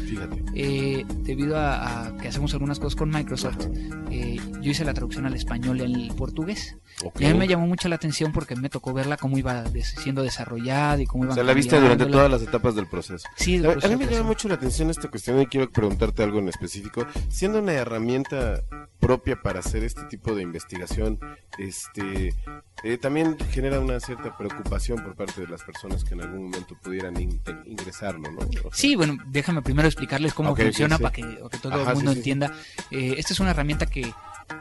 [0.09, 0.43] Fíjate.
[0.55, 3.67] Eh, debido a, a que hacemos algunas cosas con Microsoft,
[4.11, 6.77] eh, yo hice la traducción al español y al portugués.
[7.19, 9.95] Y a mí me llamó mucho la atención porque me tocó verla cómo iba des-
[10.03, 13.29] siendo desarrollada y cómo iba O sea, la viste durante todas las etapas del proceso.
[13.37, 16.39] Sí, del A, mí me llama mucho la atención esta cuestión y quiero preguntarte algo
[16.39, 17.07] en específico.
[17.29, 18.63] Siendo una herramienta
[18.99, 21.21] propia para hacer este tipo de investigación,
[21.59, 22.35] este
[22.85, 26.77] eh, también genera una cierta preocupación por parte de las personas que en algún momento
[26.83, 28.39] pudieran in- ingresarlo, ¿no?
[28.39, 31.03] O sea, Sí, bueno, déjame primero explicarles cómo ok, funciona sí.
[31.03, 31.23] para que,
[31.61, 32.19] todo Ajá, el mundo sí, sí.
[32.21, 32.53] entienda.
[32.91, 34.13] Eh, esta es una herramienta que,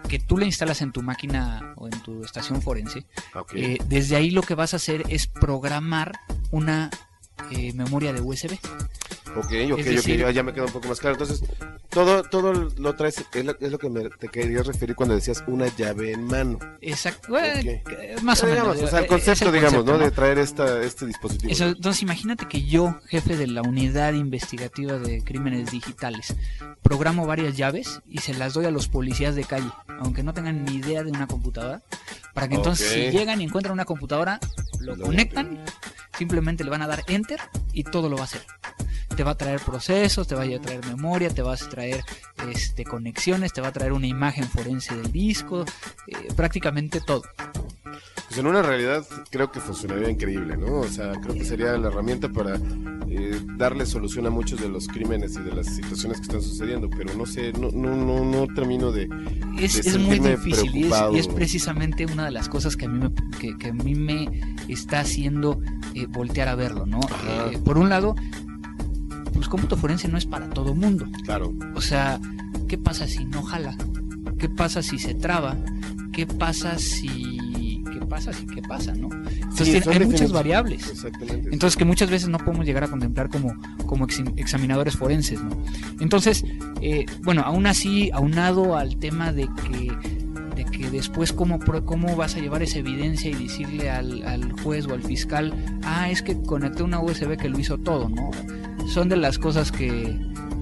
[0.10, 3.06] que tú la instalas en tu máquina o en tu estación forense.
[3.36, 3.54] ok.
[3.56, 6.14] Eh, desde ahí lo que vas a hacer es programar
[6.52, 6.90] una
[7.52, 8.54] eh, memoria de USB.
[9.36, 11.16] Ok, ok, decir- ok, ya, ya me queda un poco más claro.
[11.16, 11.44] Entonces,
[12.06, 15.44] todo, todo lo traes, es lo, es lo que me, te querías referir cuando decías
[15.48, 16.60] una llave en mano.
[16.82, 17.30] Exacto.
[17.30, 17.90] Bueno, Ok.
[17.90, 18.88] que- Más o Digamos, menos.
[18.88, 20.06] o sea, el eh, concepto, el digamos, concepto, ¿no?
[20.06, 21.52] De traer esta, este dispositivo.
[21.52, 26.36] Eso, entonces imagínate que yo, jefe de la unidad investigativa de crímenes digitales,
[26.84, 30.64] programo varias llaves y se las doy a los policías de calle, aunque no tengan
[30.66, 31.82] ni idea de una computadora,
[32.36, 34.40] para que entonces si llegan y encuentran una computadora,
[34.80, 35.66] lo Lo conectan,
[36.18, 37.40] simplemente le van a dar enter
[37.74, 38.42] y todo lo va a hacer.
[39.18, 42.04] Te va a traer procesos, te va a traer memoria, te vas a traer
[42.52, 45.66] este, conexiones, te va a traer una imagen forense del disco,
[46.06, 47.24] eh, prácticamente todo.
[48.28, 50.82] Pues en una realidad creo que funcionaría increíble, ¿no?
[50.82, 52.60] O sea, creo que sería la herramienta para
[53.10, 56.88] eh, darle solución a muchos de los crímenes y de las situaciones que están sucediendo,
[56.88, 59.10] pero no sé, no, no, no, no termino de...
[59.60, 61.16] Es, de es muy difícil y es, preocupado.
[61.16, 63.96] y es precisamente una de las cosas que a mí me, que, que a mí
[63.96, 64.30] me
[64.68, 65.60] está haciendo
[65.96, 67.00] eh, voltear a verlo, ¿no?
[67.50, 68.14] Eh, por un lado,
[69.38, 71.08] pues cómputo forense no es para todo mundo.
[71.24, 72.20] Claro, O sea,
[72.68, 73.76] ¿qué pasa si no jala?
[74.38, 75.56] ¿Qué pasa si se traba?
[76.12, 77.84] ¿Qué pasa si...
[77.92, 79.10] ¿Qué pasa si qué pasa, no?
[79.12, 80.88] Entonces Sí, tiene- son hay muchas variables.
[80.90, 81.50] exactamente.
[81.52, 83.54] Entonces que muchas veces no podemos llegar a contemplar como,
[83.86, 85.50] como ex- examinadores forenses, ¿no?
[86.00, 86.46] Entonces,
[86.82, 89.92] eh, bueno, aún así, aunado al tema de que,
[90.56, 94.86] de que después cómo, cómo vas a llevar esa evidencia y decirle al, al juez
[94.88, 98.32] o al fiscal, ah, es que conecté una USB que lo hizo todo, ¿no?
[98.88, 100.18] Son de las cosas que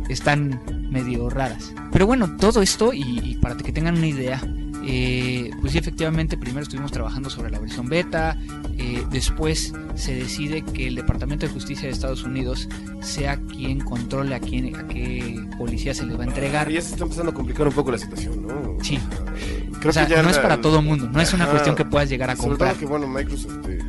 [0.10, 1.74] están medio raras.
[1.92, 4.42] Pero bueno, todo esto, y, y para que tengan una idea,
[4.88, 8.38] eh, pues sí, efectivamente, primero estuvimos trabajando sobre la versión beta,
[8.78, 12.70] eh, después se decide que el Departamento de Justicia de Estados Unidos
[13.02, 16.70] sea quien controle a, quién, a qué policía se le va a entregar.
[16.70, 18.78] Y ya se está empezando a complicar un poco la situación, ¿no?
[18.84, 19.00] Sí.
[19.80, 21.52] Creo O sea, que ya no es para todo mundo, no es una Ajá.
[21.54, 22.76] cuestión que puedas llegar a comprar.
[22.76, 23.80] que, bueno, Microsoft eh,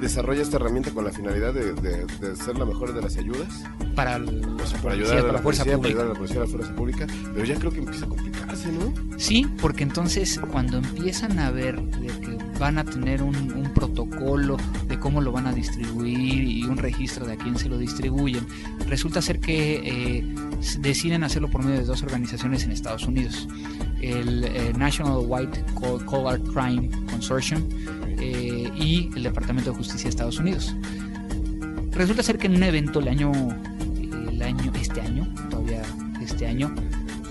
[0.00, 3.64] desarrolla esta herramienta con la finalidad de, de- de ser la mejor de las ayudas,
[3.94, 5.88] Para, el- o sea, la para policía, ayudar a la la fuerza policía, para pública.
[5.88, 8.72] ayudar a la policía, a la fuerza pública, pero ya creo que empieza a complicarse,
[8.72, 9.18] ¿no?
[9.18, 14.56] Sí, porque entonces cuando empiezan a ver de que van a tener un, un protocolo
[14.86, 18.46] de cómo lo van a distribuir y un registro de a quién se lo distribuyen,
[18.88, 19.80] resulta ser que
[20.18, 20.34] eh,
[20.80, 23.48] deciden hacerlo por medio de dos organizaciones en Estados Unidos.
[24.00, 27.62] El eh, National White Coll- Collar Crime Consortium
[28.20, 30.74] eh, y el Departamento de Justicia de Estados Unidos.
[31.92, 33.32] Resulta ser que en un evento el año,
[34.30, 35.82] el año este año, todavía
[36.20, 36.74] este año,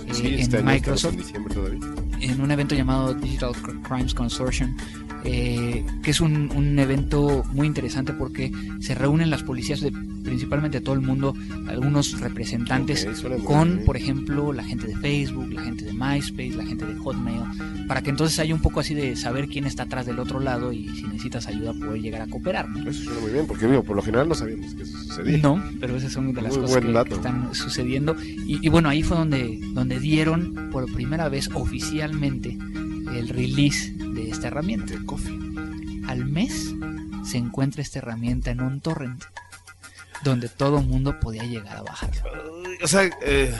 [0.06, 4.12] eh, Sí, en este año estamos Microsoft, en en un evento llamado Digital Cr- Crimes
[4.14, 4.76] Consortium,
[5.24, 9.92] eh, que es un, un evento muy interesante porque se reúnen las policías de
[10.28, 11.34] principalmente todo el mundo,
[11.66, 13.06] algunos representantes
[13.44, 13.84] con, bien.
[13.86, 18.02] por ejemplo, la gente de Facebook, la gente de MySpace, la gente de Hotmail, para
[18.02, 20.88] que entonces haya un poco así de saber quién está atrás del otro lado y
[20.90, 22.68] si necesitas ayuda poder llegar a cooperar.
[22.68, 22.88] ¿no?
[22.88, 25.38] Eso suena muy bien, porque digo, por lo general no sabíamos que eso sucedía.
[25.38, 28.14] No, pero esas son de las Muy cosas que, que están sucediendo.
[28.22, 32.58] Y, y bueno, ahí fue donde, donde dieron por primera vez oficialmente
[33.14, 34.92] el release de esta herramienta.
[34.92, 35.38] De coffee.
[36.06, 36.74] Al mes
[37.24, 39.22] se encuentra esta herramienta en un torrent
[40.24, 42.62] donde todo mundo podía llegar a bajarlo.
[42.82, 43.54] O sea, eh,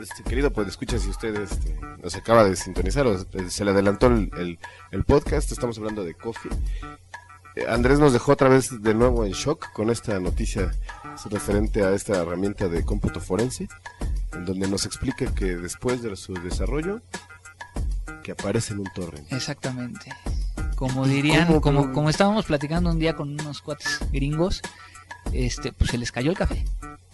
[0.00, 3.70] este, querido, pues escucha si usted este, nos acaba de sintonizar o eh, se le
[3.70, 4.58] adelantó el, el-
[4.90, 6.52] el podcast, estamos hablando de Coffee.
[7.56, 10.70] Eh, Andrés nos dejó otra vez de nuevo en shock con esta noticia
[11.30, 13.68] referente a esta herramienta de cómputo forense,
[14.32, 17.00] en donde nos explica que después de su desarrollo,
[18.22, 19.30] que aparece en un torrent.
[19.32, 20.12] Exactamente.
[20.76, 24.62] Como dirían, cómo, como, como estábamos platicando un día con unos cuates gringos,
[25.32, 26.64] este, pues se les cayó el café.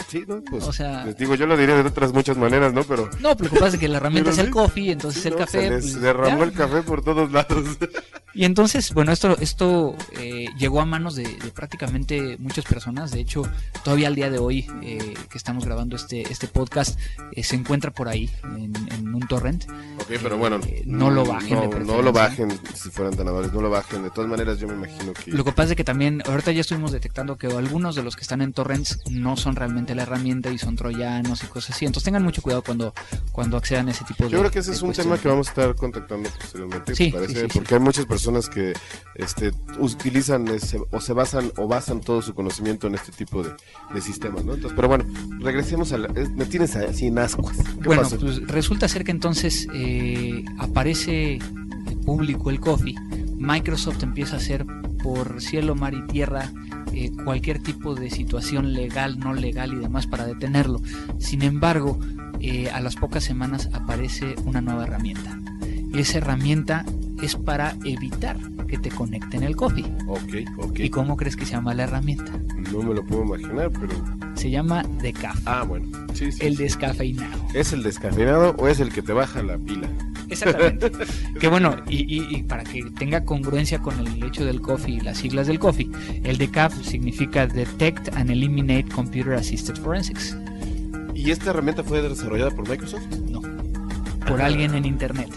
[0.08, 0.40] Sí, ¿no?
[0.42, 2.82] Pues, O sea- les digo, yo lo diría de otras muchas maneras, ¿no?
[2.84, 5.28] Pero No, pero lo que pasa es que la herramienta es el coffee, entonces sí,
[5.28, 5.38] el ¿no?
[5.40, 5.60] café.
[5.62, 7.64] se les pues, derramó el café por todos lados.
[8.34, 13.10] Y entonces, bueno, esto, esto eh, llegó a manos de, de prácticamente muchas personas.
[13.10, 13.42] De hecho,
[13.82, 17.00] todavía al día de hoy eh, que estamos grabando este, este podcast,
[17.32, 19.64] eh, se encuentra por ahí en, en un torrent.
[19.98, 22.02] Ok, pero bueno, Eh, no lo bajen de No, no preferencia.
[22.02, 24.02] lo bajen si fueran tan amables, no lo bajen.
[24.04, 25.32] De todas maneras, yo me imagino que.
[25.32, 28.22] Lo que pasa es que también, ahorita ya estuvimos detectando que algunos de los que
[28.22, 31.84] están en torrents no son realmente la herramienta y son troyanos y cosas así.
[31.86, 32.92] Entonces tengan mucho cuidado cuando,
[33.32, 35.48] cuando accedan a ese tipo de Yo creo que ese es un tema que vamos
[35.48, 37.58] a estar contactando posteriormente, Sí, parece, sí, sí, sí.
[37.58, 38.72] porque hay muchas personas que
[39.14, 43.50] este, utilizan ese- o se basan o basan todo su conocimiento en este tipo de,
[43.94, 44.54] de sistemas, ¿no?
[44.54, 45.04] Entonces, pero bueno,
[45.40, 47.56] regresemos a la, me tienes así en ascuas.
[47.56, 48.18] ¿Qué Bueno, pasó?
[48.18, 51.38] pues resulta ser que entonces eh, aparece
[52.04, 52.94] público el coffee.
[53.36, 54.64] Microsoft empieza a hacer
[55.02, 56.50] por cielo, mar y tierra
[56.98, 60.80] eh, cualquier tipo de situación legal, no legal y demás para detenerlo.
[61.18, 61.96] Sin embargo,
[62.40, 65.38] eh, a las pocas semanas aparece una nueva herramienta.
[65.94, 66.84] Esa herramienta
[67.22, 68.36] es para evitar
[68.68, 69.84] que te conecten el coffee.
[70.06, 70.78] Ok, ok.
[70.80, 72.32] ¿Y cómo crees que se llama la herramienta?
[72.72, 73.94] No me lo puedo imaginar, pero.
[74.34, 75.86] Se llama Decaf, Ah, bueno.
[76.14, 76.44] Sí, sí.
[76.46, 76.62] el sí.
[76.64, 77.40] descafeinado.
[77.54, 79.88] ¿Es el descafeinado o es el que te baja la pila?
[80.28, 80.92] Exactamente.
[81.40, 85.00] que bueno, y, y- y para que tenga congruencia con el hecho del coffee y
[85.00, 85.90] las siglas del coffee,
[86.22, 90.36] el DECAF significa Detect and Eliminate Computer Assisted Forensics.
[91.14, 93.06] ¿Y esta herramienta fue desarrollada por Microsoft?
[93.30, 93.40] No,
[94.26, 95.30] por alguien en internet.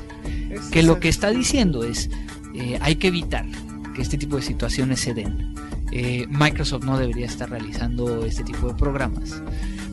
[0.69, 2.10] Que lo que está diciendo es,
[2.54, 3.45] eh, hay que evitar
[3.95, 5.54] que este tipo de situaciones se den.
[5.91, 9.41] Eh, Microsoft no debería estar realizando este tipo de programas.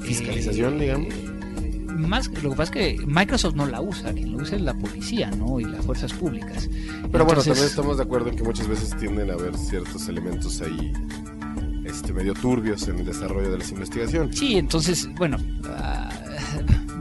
[0.02, 1.14] fiscalización, Eh, digamos.
[1.98, 4.72] Más, lo que pasa es que Microsoft no la usa, quien lo usa es la
[4.74, 5.59] policía, ¿no?
[5.59, 6.68] Y las fuerzas públicas.
[7.11, 10.09] Pero bueno, Entonces, también estamos de acuerdo en que muchas veces tienden a haber ciertos
[10.09, 10.92] elementos ahí
[11.85, 14.38] este, medio turbios en el desarrollo de las investigaciones.
[14.38, 16.09] Sí, entonces, bueno, ah,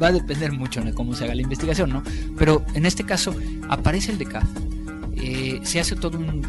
[0.01, 2.03] va a depender mucho de cómo se haga la investigación, ¿no?
[2.37, 3.35] Pero en este caso
[3.69, 4.47] aparece el DECAF,
[5.15, 6.41] eh, se hace todo un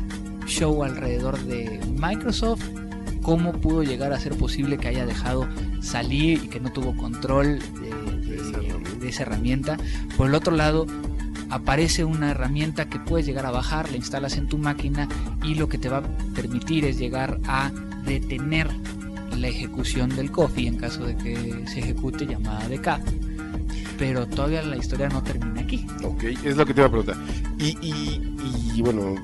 [0.46, 2.62] show alrededor de Microsoft,
[3.22, 5.48] cómo pudo llegar a ser posible que haya dejado
[5.80, 9.78] salir y que no tuvo control de, esa herramienta.
[10.16, 10.86] Por el otro lado,
[11.48, 15.08] aparece una herramienta que puedes llegar a bajar, la instalas en tu máquina
[15.42, 16.02] y lo que te va a
[16.34, 17.70] permitir es llegar a
[18.04, 18.68] detener
[19.36, 23.00] la ejecución del coffee en caso de que se ejecute llamada de CAD.
[23.98, 25.84] Pero todavía la historia no termina aquí.
[26.04, 27.16] Ok, es lo que te iba a preguntar.
[27.58, 28.22] Y, y,
[28.76, 29.14] y, bueno,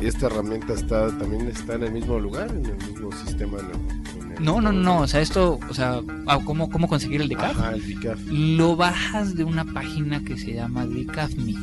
[0.00, 3.58] esta herramienta está también está en el mismo lugar, en el mismo sistema.
[3.60, 6.88] en el- en el- No, no, no, o sea, esto, o sea, ah, ¿cómo, cómo
[6.88, 7.56] conseguir el DECAF?
[7.58, 8.18] Ajá, el DICAF.
[8.30, 11.54] Lo bajas de una página que se llama DECAF.me,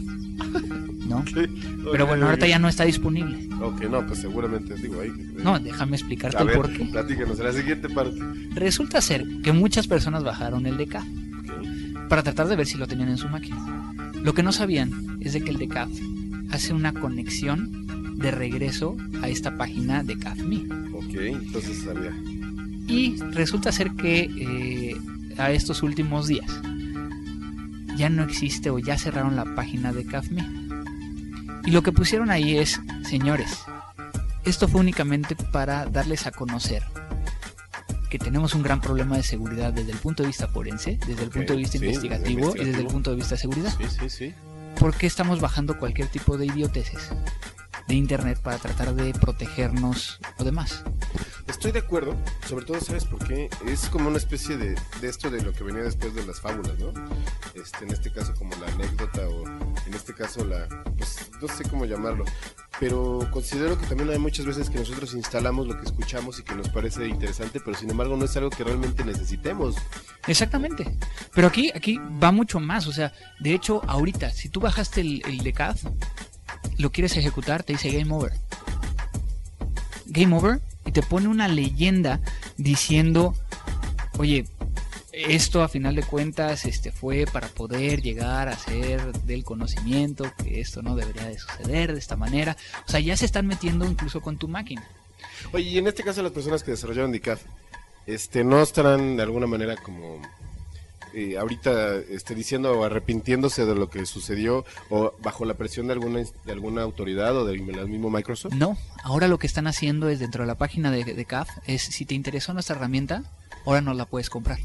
[1.08, 1.24] ¿no?
[1.92, 3.48] Pero bueno, ahorita ya no está disponible.
[3.62, 5.12] Ok, no, pues seguramente digo ahí.
[5.44, 6.86] No, déjame explicarte a el ver, por qué.
[6.86, 8.20] platícanos, en la siguiente parte.
[8.54, 11.06] Resulta ser que muchas personas bajaron el DECAF.
[12.10, 13.94] Para tratar de ver si lo tenían en su máquina.
[14.22, 15.90] Lo que no sabían es de que el DECAF
[16.52, 17.86] hace una conexión
[18.18, 20.64] de regreso a esta página de CAF.me.
[20.94, 22.12] Ok, entonces sabía.
[22.88, 24.96] Y resulta ser que eh,
[25.38, 26.52] a estos últimos días
[27.98, 30.44] ya no existe o ya cerraron la página de CAF.me.
[31.66, 33.64] Y lo que pusieron ahí es, señores,
[34.46, 36.84] esto fue únicamente para darles a conocer
[38.18, 41.30] que tenemos un gran problema de seguridad desde el punto de vista forense, desde el
[41.30, 43.74] punto de vista sí, investigativo, y desde el punto de vista de seguridad.
[43.78, 44.34] Sí, sí, sí.
[44.80, 47.10] ¿Por qué estamos bajando cualquier tipo de idioteces
[47.90, 50.86] de internet para tratar de protegernos o demás?
[51.48, 52.16] Estoy de acuerdo,
[52.48, 53.50] sobre todo, ¿sabes por qué?
[53.68, 56.80] Es como una especie de, de esto de lo que venía después de las fábulas,
[56.80, 56.94] ¿no?
[57.54, 61.64] Este, en este caso como la anécdota o en este caso la, pues no sé
[61.70, 62.24] cómo llamarlo,
[62.80, 66.56] pero considero que también hay muchas veces que nosotros instalamos lo que escuchamos y que
[66.56, 69.76] nos parece interesante, pero sin embargo no es algo que realmente necesitemos.
[70.28, 70.98] Exactamente.
[71.34, 72.88] Pero aquí, aquí va mucho más.
[72.88, 75.78] O sea, de hecho, ahorita, si tú bajaste el, el DECAD,
[76.78, 78.34] lo quieres ejecutar, te dice Game Over.
[80.08, 82.20] Game Over y te pone una leyenda
[82.58, 83.34] diciendo,
[84.18, 84.46] oye,
[85.16, 90.60] esto a final de cuentas este, fue para poder llegar a ser del conocimiento, que
[90.60, 92.58] esto no debería de suceder de esta manera.
[92.88, 94.84] O sea, ya se están metiendo incluso con tu máquina.
[95.54, 97.42] Oye, y en este caso las personas que desarrollaron DICAF,
[98.06, 100.22] este, ¿no estarán de alguna manera como
[101.14, 105.94] eh, ahorita este, diciendo o arrepintiéndose de lo que sucedió o bajo la presión de
[105.94, 108.54] alguna, de alguna autoridad o del mismo Microsoft?
[108.54, 111.84] No, ahora lo que están haciendo es dentro de la página de, de CAF es
[111.84, 113.24] si te interesó nuestra herramienta,
[113.66, 114.60] ahora nos la puedes comprar.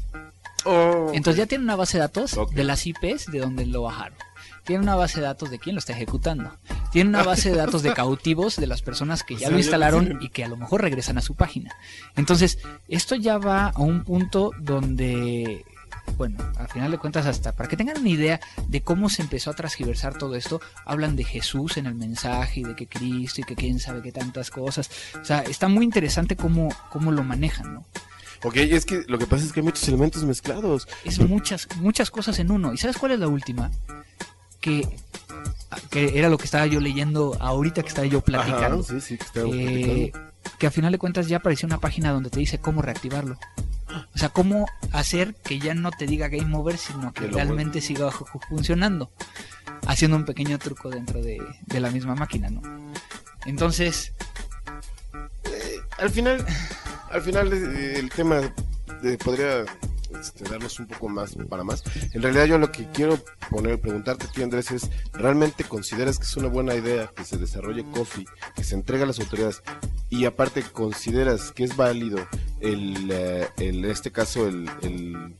[0.65, 4.17] Oh, Entonces ya tienen una base de datos de las IPs de donde lo bajaron.
[4.63, 6.55] Tienen una base de datos de quién lo está ejecutando.
[6.91, 9.57] Tienen una base de datos de cautivos de las personas que O ya sea, lo
[9.57, 11.75] instalaron y que a lo mejor regresan a su página.
[12.15, 15.65] Entonces, esto ya va a un punto donde,
[16.15, 19.49] bueno, al final de cuentas hasta, para que tengan una idea de cómo se empezó
[19.49, 23.43] a transgiversar todo esto, hablan de Jesús en el mensaje y de que Cristo y
[23.45, 24.91] que quién sabe qué tantas cosas.
[25.19, 27.85] O sea, está muy interesante cómo, cómo lo manejan, ¿no?
[28.43, 30.87] Ok, es que lo que pasa es que hay muchos elementos mezclados.
[31.05, 32.73] Es muchas, muchas cosas en uno.
[32.73, 33.69] ¿Y sabes cuál es la última?
[34.59, 34.87] Que,
[35.89, 38.79] que era lo que estaba yo leyendo ahorita que estaba yo platicando.
[38.83, 40.31] Ajá, sí, sí, que estábamos Eh, platicando.
[40.57, 43.37] que a final de cuentas ya apareció una página donde te dice cómo reactivarlo.
[44.15, 48.09] O sea, cómo hacer que ya no te diga game over, sino que realmente siga
[48.49, 49.11] funcionando.
[49.85, 52.61] Haciendo un pequeño truco dentro de, de la misma máquina, ¿no?
[53.45, 54.13] Entonces,
[55.97, 56.45] Al final,
[57.11, 58.41] al final el tema
[59.01, 59.65] de- podría
[60.19, 61.83] este, darnos un poco más para más.
[62.13, 63.17] En realidad yo lo que quiero
[63.49, 67.37] poner, preguntarte a ti Andrés es, ¿realmente consideras que es una buena idea que se
[67.37, 69.61] desarrolle Coffee, que se entregue a las autoridades
[70.09, 72.17] y aparte consideras que es válido
[72.59, 75.33] el, eh, el- en este caso el, el,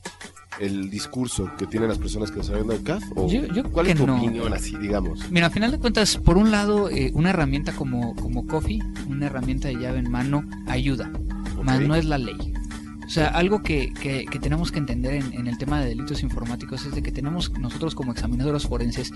[0.61, 3.03] el discurso que tienen las personas que desarrollan el CAF?
[3.15, 4.15] ¿O Yo- yo ¿Cuál es tu no.
[4.17, 5.29] opinión así, digamos?
[5.31, 8.79] Mira, al final de cuentas, por un lado, eh, una herramienta como, como Coffee,
[9.09, 11.11] una herramienta de llave en mano, ayuda,
[11.63, 12.53] más no es la ley.
[13.05, 16.23] O sea, algo que, que- que tenemos que entender en, en el tema de delitos
[16.23, 19.11] informáticos es de que tenemos nosotros como examinadores forenses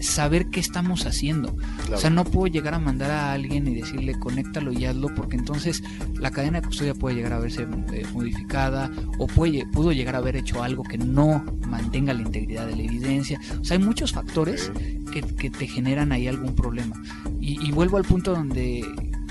[0.00, 1.54] saber qué estamos haciendo.
[1.54, 1.96] Claro.
[1.96, 5.36] O sea, no puedo llegar a mandar a alguien y decirle conéctalo y hazlo porque
[5.36, 5.82] entonces
[6.18, 10.18] la cadena de custodia puede llegar a verse eh, modificada o puede, pudo llegar a
[10.18, 13.38] haber hecho algo que no mantenga la integridad de la evidencia.
[13.60, 14.72] O sea, hay muchos factores
[15.12, 16.96] que, que te generan ahí algún problema.
[17.40, 18.86] Y, y vuelvo al punto donde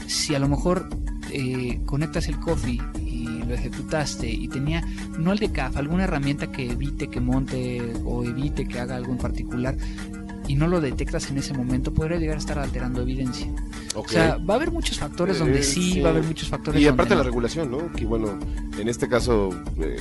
[0.05, 0.87] si a lo mejor
[1.33, 4.81] eh, conectas el coffee y lo ejecutaste y tenía,
[5.19, 9.17] no el decaf, alguna herramienta que evite que monte o evite que haga algo en
[9.17, 9.75] particular
[10.47, 13.47] y no lo detectas en ese momento, podría llegar a estar alterando evidencia.
[13.95, 16.01] O sea, va a haber muchos factores donde Eh, sí, sí.
[16.01, 17.23] va a haber muchos factores Y donde aparte la no.
[17.25, 17.91] regulación, ¿no?
[17.93, 18.37] Que bueno,
[18.77, 19.97] en este caso eh,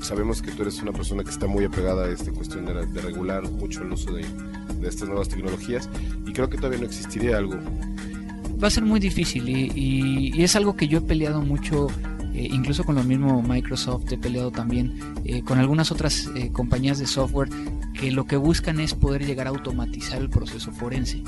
[0.00, 2.86] sabemos que tú eres una persona que está muy apegada a esta cuestión de, la-
[2.86, 4.24] de regular mucho el uso de,
[4.80, 5.88] de estas nuevas tecnologías
[6.26, 7.56] y creo que todavía no existiría algo.
[8.62, 11.88] Va a ser muy difícil y, es algo que yo he peleado mucho,
[12.34, 16.98] eh, incluso con lo mismo Microsoft, he peleado también eh, con algunas otras eh, compañías
[16.98, 17.48] de software
[17.94, 21.22] que lo que buscan es poder llegar a automatizar el proceso forense.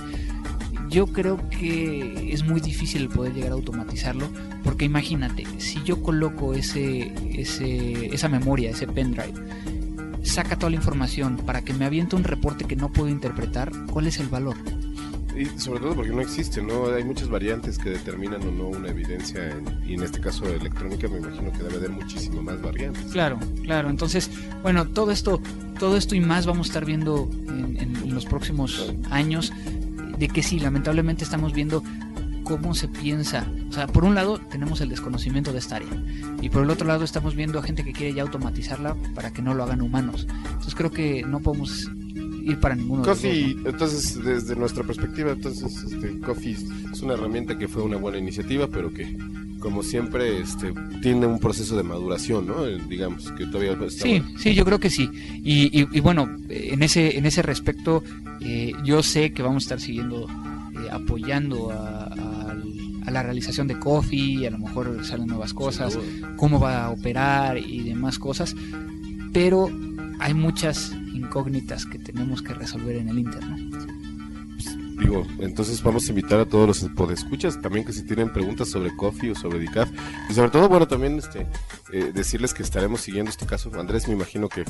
[0.88, 4.28] Yo creo que es muy difícil poder llegar a automatizarlo
[4.64, 9.34] porque imagínate, si yo coloco ese, ese, esa memoria, ese pendrive,
[10.22, 14.08] saca toda la información para que me aviente un reporte que no puedo interpretar, ¿cuál
[14.08, 14.56] es el valor?
[15.40, 16.86] Y sobre todo porque no existe, ¿no?
[16.92, 21.08] Hay muchas variantes que determinan o no una evidencia en- y en este caso electrónica
[21.08, 23.04] me imagino que debe haber muchísimo más variantes.
[23.12, 23.88] Claro, claro.
[23.88, 24.30] Entonces,
[24.62, 25.40] bueno, todo esto,
[25.78, 29.52] todo esto y más vamos a estar viendo en, en- en los próximos años.
[30.18, 31.82] De que sí, lamentablemente estamos viendo
[32.44, 33.46] cómo se piensa.
[33.70, 35.88] O sea, por un lado tenemos el desconocimiento de esta área
[36.42, 39.40] y por el otro lado estamos viendo a gente que quiere ya automatizarla para que
[39.40, 40.26] no lo hagan humanos.
[40.48, 41.88] Entonces creo que no podemos
[42.44, 43.70] ir para ninguno de los Coffee, dos, ¿no?
[43.70, 46.56] entonces desde nuestra perspectiva, entonces este, Coffee
[46.92, 49.16] es una herramienta que fue una buena iniciativa, pero que
[49.60, 50.72] como siempre este,
[51.02, 52.66] tiene un proceso de maduración, ¿no?
[52.66, 55.10] Eh, Digamos que todavía está Sí, sí, yo creo que sí.
[55.44, 58.02] Y, y- y bueno, en ese, en ese respecto,
[58.40, 63.78] eh, yo sé que vamos a estar siguiendo eh, apoyando a, a la realización de
[63.78, 65.98] Coffee, a lo mejor salen nuevas cosas,
[66.36, 68.54] cómo va a operar y demás cosas,
[69.32, 69.68] pero
[70.20, 74.00] hay muchas incógnitas que tenemos que resolver en el internet.
[75.00, 78.94] Digo, entonces vamos a invitar a todos los podescuchas también que si tienen preguntas sobre
[78.94, 79.88] Coffee o sobre DICAF
[80.28, 81.46] y sobre todo, bueno, también este
[81.92, 83.70] eh, decirles que estaremos siguiendo este caso.
[83.80, 84.64] Andrés, me imagino que,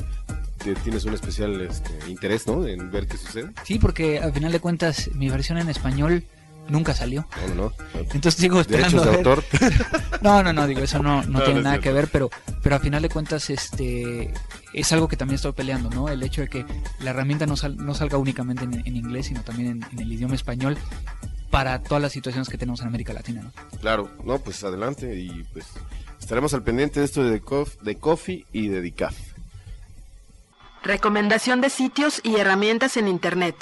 [0.63, 2.65] que tienes un especial este, interés, ¿no?
[2.65, 3.51] En ver qué sucede.
[3.65, 6.23] Sí, porque al final de cuentas mi versión en español
[6.67, 7.27] nunca salió.
[7.47, 7.73] No, no, no.
[7.99, 9.43] Entonces sigo esperando Derechos de autor.
[10.21, 11.81] No, no, no, digo, eso no, no, tiene nada cierto.
[11.83, 12.29] que ver, pero,
[12.61, 14.31] pero a final de cuentas, este,
[14.71, 16.09] es algo que también estoy peleando, ¿no?
[16.09, 16.63] El hecho de que
[16.99, 20.11] la herramienta no, sal- no salga únicamente en, en inglés, sino también en, en el
[20.11, 20.77] idioma español
[21.49, 23.79] para todas las situaciones que tenemos en América Latina, ¿no?
[23.79, 25.65] Claro, no, pues adelante y pues
[26.19, 29.15] estaremos al pendiente de esto de, Cof- de Coffee y de DICAF.
[30.83, 33.55] Recomendación de sitios y herramientas en Internet.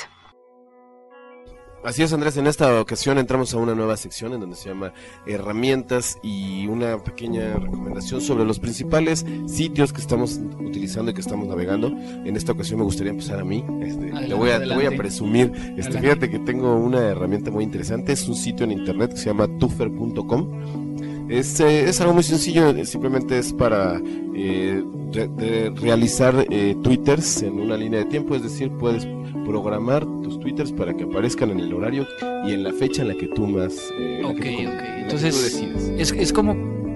[1.84, 4.92] Así es, Andrés, en esta ocasión entramos a una nueva sección en donde se llama
[5.26, 11.48] herramientas y una pequeña recomendación sobre los principales sitios que estamos utilizando y que estamos
[11.48, 11.88] navegando.
[11.88, 13.64] En esta ocasión me gustaría empezar a mí.
[13.82, 15.54] Este, Adelante, te, voy a, voy a presumir.
[15.54, 16.00] Este, Adelante.
[16.02, 18.12] fíjate que tengo una herramienta muy interesante.
[18.12, 20.89] Es un sitio en internet que se llama tufer.com.
[21.30, 24.02] Es, eh, es algo muy sencillo, eh, simplemente es para
[24.36, 29.08] eh, re- de realizar eh, twitters en una línea de tiempo, es decir, puedes
[29.46, 32.06] programar tus twitters para que aparezcan en el horario
[32.48, 33.78] y en la fecha en la que tú más...
[34.00, 34.82] eh, Ok, que ok.
[35.04, 35.64] Entonces.
[35.98, 36.56] Es, es como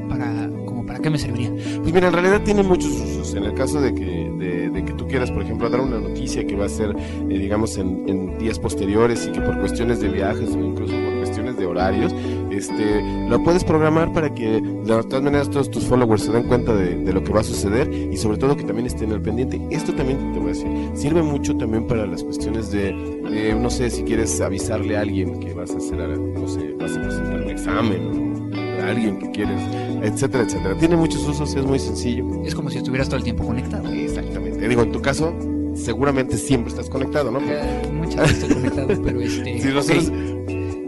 [0.10, 1.52] para, como para qué me serviría.
[1.82, 3.34] Pues mira, en realidad tiene muchos usos.
[3.36, 6.46] En el caso de que, de, de que tú quieras, por ejemplo, dar una noticia
[6.46, 6.96] que va a ser,
[7.30, 11.13] eh, digamos, en, en días posteriores y que por cuestiones de viajes o incluso por
[11.64, 12.14] de horarios,
[12.52, 16.74] este, lo puedes programar para que de todas maneras todos tus followers se den cuenta
[16.76, 19.62] de, de lo que va a suceder y sobre todo que también estén al pendiente.
[19.72, 22.92] Esto también te voy a decir, sirve mucho también para las cuestiones de,
[23.60, 27.02] no sé, si quieres avisarle a alguien que vas a hacer, no sé, vas a
[27.02, 29.62] presentar un examen o a alguien que quieres,
[30.02, 30.76] etcétera, etcétera.
[30.78, 32.26] Tiene muchos usos, es muy sencillo.
[32.44, 33.90] Es como si estuvieras todo el tiempo conectado.
[33.92, 34.68] Exactamente.
[34.68, 35.34] Digo, en tu caso,
[35.74, 37.40] seguramente siempre estás conectado, ¿no?
[37.40, 39.60] Eh, Muchas veces estoy conectado, pero este.
[39.62, 39.74] Si ok.
[39.74, 40.12] nosotros-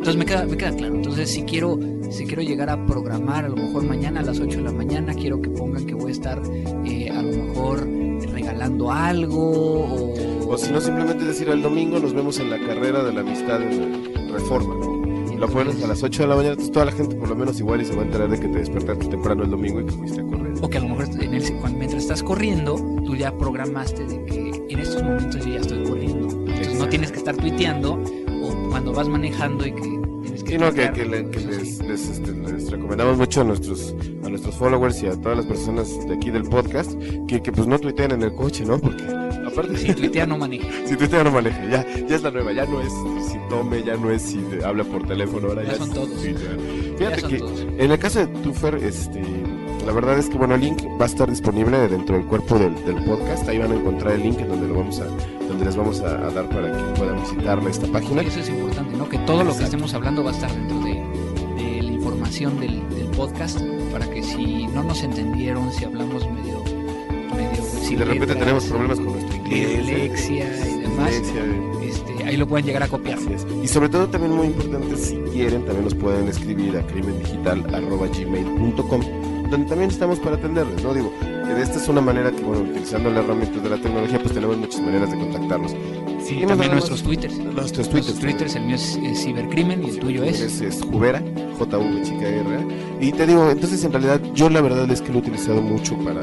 [0.06, 0.96] Entonces me queda, me queda claro.
[0.98, 1.80] Entonces si quiero,
[2.12, 5.16] si quiero llegar a programar, a lo mejor mañana a las 8 de la mañana,
[5.16, 6.40] quiero que pongan que voy a estar
[6.86, 7.88] eh, a lo mejor
[8.32, 10.48] regalando algo o...
[10.48, 13.60] O si no, simplemente decir el domingo nos vemos en la carrera de la amistad
[13.64, 14.76] en Reforma.
[14.76, 15.38] ¿no?
[15.40, 17.60] Lo pones a las 8 de la mañana, entonces toda la gente por lo menos
[17.60, 19.92] igual y se va a enterar de que te despertaste temprano el domingo y que
[19.92, 20.54] fuiste a correr.
[20.62, 24.66] O que a lo mejor en el, mientras estás corriendo, tú ya programaste de que
[24.70, 26.28] en estos momentos yo ya estoy corriendo.
[26.30, 28.00] Entonces no tienes que estar tuiteando
[28.44, 29.95] o cuando vas manejando y que...
[30.46, 33.96] Sí, no, que, tuitear, que le- que eso les, este, les recomendamos mucho a nuestros
[34.24, 36.92] a nuestros followers y a todas las personas de aquí del podcast
[37.28, 38.80] que, que pues no tuiteen en el coche, ¿no?
[38.80, 40.68] Porque aparte Si tuitea no maneja.
[40.86, 42.92] si tuitea no maneje, ya, ya es la nueva, ya no es
[43.32, 46.24] si tome, ya no es si habla por teléfono, ahora Ya ya, son todos.
[46.24, 46.34] Ya
[46.98, 47.62] Fíjate son que todos.
[47.78, 49.22] en el caso de Tufer, este,
[49.86, 52.74] la verdad es que bueno, el link va a estar disponible dentro del cuerpo del,
[52.86, 53.48] del podcast.
[53.48, 55.06] Ahí van a encontrar el link en donde lo vamos a,
[55.48, 58.24] donde les vamos a, a dar para que puedan visitar esta página.
[58.24, 59.08] Y eso es importante, ¿no?
[59.08, 61.04] Que todo lo que estemos hablando va a estar dentro de,
[61.64, 63.62] de la información del, del podcast
[63.92, 66.64] para que si no nos entendieron, si hablamos medio...
[67.36, 71.44] medio Si de repente letras, tenemos problemas con nuestro inglés, dislexia y demás, dislexia,
[71.84, 73.20] este, ahí lo pueden llegar a copiar.
[73.20, 73.46] Así es.
[73.64, 79.02] Y sobre todo también muy importante, si quieren, también nos pueden escribir a crimendigital.gmail.com
[79.50, 80.94] donde también estamos para atenderles, ¿no?
[80.94, 81.12] Digo,
[81.58, 84.82] esta es una manera que, bueno, utilizando las herramientas de la tecnología, pues tenemos muchas
[84.82, 85.76] maneras de contactarnos.
[86.24, 87.38] Sí, también nuestros twitters.
[87.38, 88.20] Nuestros twitters.
[88.20, 90.42] twitters, el mío es, es cibercrimen y el tuyo es...
[90.42, 91.22] Es, es Jubera,
[91.58, 92.68] J-V chica R.
[93.00, 95.96] Y te digo, entonces en realidad yo la verdad es que lo he utilizado mucho
[96.00, 96.22] para,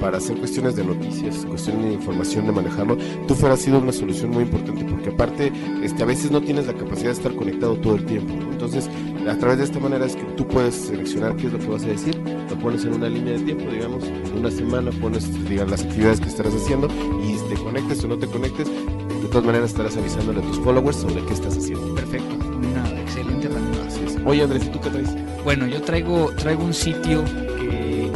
[0.00, 2.96] para hacer cuestiones de noticias, cuestiones de información, de manejarlo.
[3.26, 5.52] Tú fuera sido una solución muy importante porque aparte
[5.82, 8.32] este, a veces no tienes la capacidad de estar conectado todo el tiempo.
[8.34, 8.52] ¿no?
[8.52, 8.88] Entonces
[9.28, 11.82] a través de esta manera es que tú puedes seleccionar qué es lo que vas
[11.84, 12.19] a decir,
[12.60, 14.04] pones en una línea de tiempo, digamos,
[14.36, 16.88] una semana pones digamos, las actividades que estarás haciendo
[17.22, 20.96] y te conectes o no te conectes, de todas maneras estarás avisándole a tus followers
[20.96, 21.94] sobre qué estás haciendo.
[21.94, 23.80] Perfecto, una excelente herramienta.
[24.26, 25.08] Oye Andrés, ¿y tú qué traes?
[25.44, 27.24] Bueno, yo traigo, traigo un sitio
[27.58, 28.10] que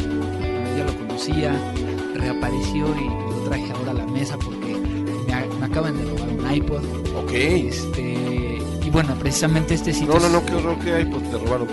[0.77, 1.53] ya lo conocía,
[2.13, 6.83] reapareció y lo traje ahora a la mesa porque me, acaban de robar un iPod.
[7.23, 7.31] Ok.
[7.33, 10.13] Este, y bueno, precisamente este sitio.
[10.13, 11.67] No, no, no, qué horror que pues te robaron.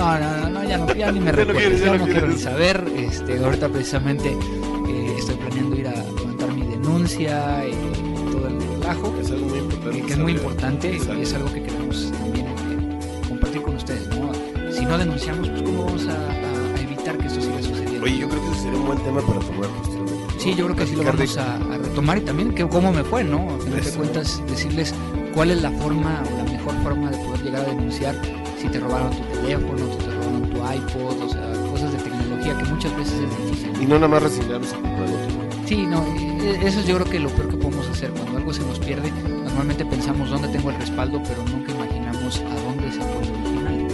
[0.00, 2.82] No, no, no, ya, no, ya ni me recuerdo, ya no quiero ni saber.
[2.96, 9.14] Este, ahorita precisamente eh, estoy planeando ir a levantar mi denuncia y todo el relajo.
[9.20, 9.98] Es algo muy importante.
[9.98, 14.08] eh, que es muy importante y es algo que queremos también eh, compartir con ustedes.
[14.08, 14.32] ¿no?
[14.72, 18.02] Si no denunciamos, pues cómo vamos a, a- a evitar que esto siga sucediendo.
[18.04, 20.34] Oye, yo creo que ese sería un buen tema para tomar posteriormente.
[20.38, 23.04] sí, yo creo que sí lo vamos a, a retomar y también que cómo me
[23.04, 23.50] fue, ¿no?
[23.54, 24.94] A final de cuentas, decirles
[25.34, 28.16] cuál es la forma o la mejor forma de poder llegar a denunciar
[28.58, 32.58] si te robaron tu teléfono, si te robaron tu iPod, o sea, cosas de tecnología
[32.58, 33.82] que muchas veces es difícil.
[33.82, 35.66] Y no nada más resignarnos a.
[35.66, 36.02] Sí, no,
[36.42, 38.10] eh, eso es yo creo que lo peor que podemos hacer.
[38.10, 39.10] Cuando algo se nos pierde,
[39.44, 43.88] normalmente pensamos dónde tengo el respaldo, pero nunca imaginamos a dónde se fue el original.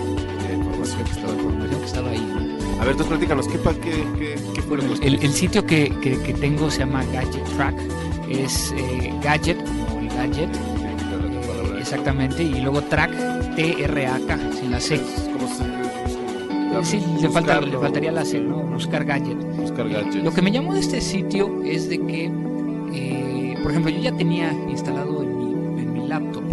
[0.49, 2.33] De información que estaba con que estaba ahí.
[2.81, 5.91] A ver, entonces platícanos, ¿qué, qué, qué, qué fue lo que El, el sitio que,
[6.03, 7.75] que- que tengo se llama Gadget Track.
[8.31, 15.01] Es eh, Gadget, como el gadget, eh, exactamente, y luego Track, T-R-A-K, sin la C.
[16.77, 18.59] ¿Cómo se Sí, le, falta, le faltaría la C, ¿no?
[18.59, 19.39] Buscar Gadget.
[19.57, 20.17] Buscar gadgets.
[20.17, 22.31] Lo que me llamó de este sitio es de que,
[22.93, 26.45] eh, por ejemplo, yo ya tenía instalado en mi, en mi laptop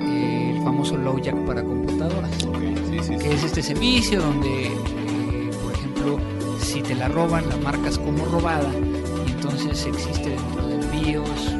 [0.00, 2.56] eh, el famoso Lowjack para computadoras, Ok,
[2.90, 6.18] sí, sí, que es este servicio donde, eh, por ejemplo,
[6.60, 8.70] si te la roban, la marcas como robada,
[9.26, 11.56] y entonces existe dentro del BIOS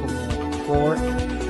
[0.00, 1.00] como core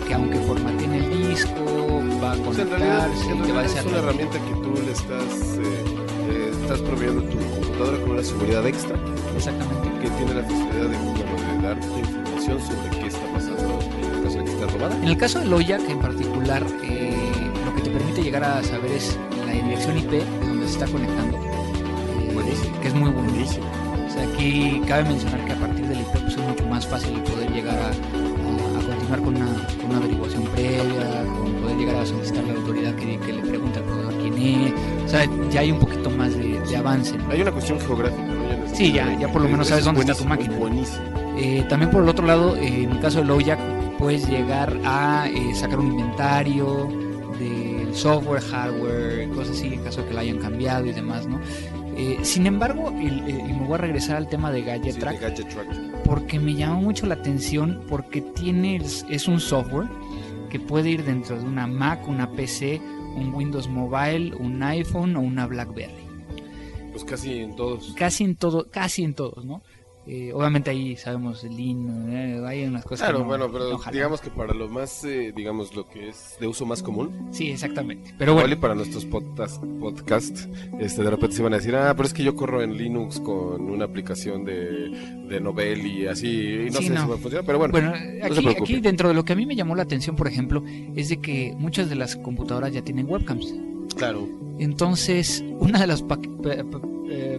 [0.06, 3.52] que aunque formateen el disco, va a O sea, en realidad, conectarse en y te
[3.52, 4.59] va a realidad es una herramienta que
[4.92, 5.84] estás, eh,
[6.30, 8.96] eh, estás proveyendo tu computadora con una seguridad extra
[9.36, 9.88] exactamente.
[10.00, 14.22] que tiene la facilidad de, bueno, de darte información sobre qué está pasando en el
[14.22, 14.96] caso de que esté robada.
[14.96, 17.12] En el caso de Loyac en particular, eh,
[17.64, 20.86] lo que te permite llegar a saber es la dirección IP de donde se está
[20.86, 22.80] conectando, eh, Buenísimo.
[22.80, 23.28] que es muy bueno.
[23.30, 23.66] Buenísimo.
[24.06, 27.20] O sea, aquí cabe mencionar que a partir del IP pues, es mucho más fácil
[27.22, 29.59] poder llegar a, a- a continuar con una,
[35.04, 37.16] O sea, ya hay un poquito más de, de avance.
[37.16, 37.30] ¿no?
[37.30, 38.48] Hay una cuestión geográfica, ¿no?
[38.48, 40.56] Ya no- Sí, ya- ya por lo menos sabes es dónde está tu máquina.
[40.56, 41.04] Buenísimo.
[41.36, 43.58] Eh, también por el otro lado, eh, en el caso de Lojack,
[43.98, 46.88] puedes llegar a eh, sacar un inventario
[47.38, 51.40] del software, hardware, cosas así, en caso de que la hayan cambiado y demás, ¿no?
[51.96, 55.18] Eh, sin embargo, eh, y me voy a regresar al tema de Gadget Sí, Track,
[55.20, 55.68] de Gadget Track.
[56.04, 58.76] porque me llamó mucho la atención, porque tiene,
[59.08, 59.88] es un software
[60.48, 62.80] que puede ir dentro de una Mac, una PC,
[63.16, 66.04] un Windows Mobile, un iPhone o una BlackBerry
[66.92, 67.94] Pues casi en todos.
[67.96, 69.62] casi en todo, casi en todos, ¿no?
[70.12, 73.06] Eh, obviamente ahí sabemos el Linux, eh, hay unas cosas.
[73.06, 76.08] que Claro, no- bueno, pero no digamos que para lo más, eh, digamos, lo que
[76.08, 78.12] es de uso más común, Sí, exactamente.
[78.18, 80.36] Pero igual y bueno, para nuestros podcast, podcast
[80.80, 83.20] este, de repente se van a decir, ah, pero es que yo corro en Linux
[83.20, 84.88] con una aplicación de,
[85.28, 86.26] de Novel y así,
[86.66, 87.02] y no Sí, sé no.
[87.02, 87.92] si va a funcionar, pero bueno, bueno,
[88.24, 90.64] aquí, aquí dentro de lo que a mí me llamó la atención, por ejemplo,
[90.96, 93.54] es de que muchas de las computadoras ya tienen webcams.
[93.96, 94.28] Claro,
[94.58, 96.80] Entonces, una de las pa- pa- pa-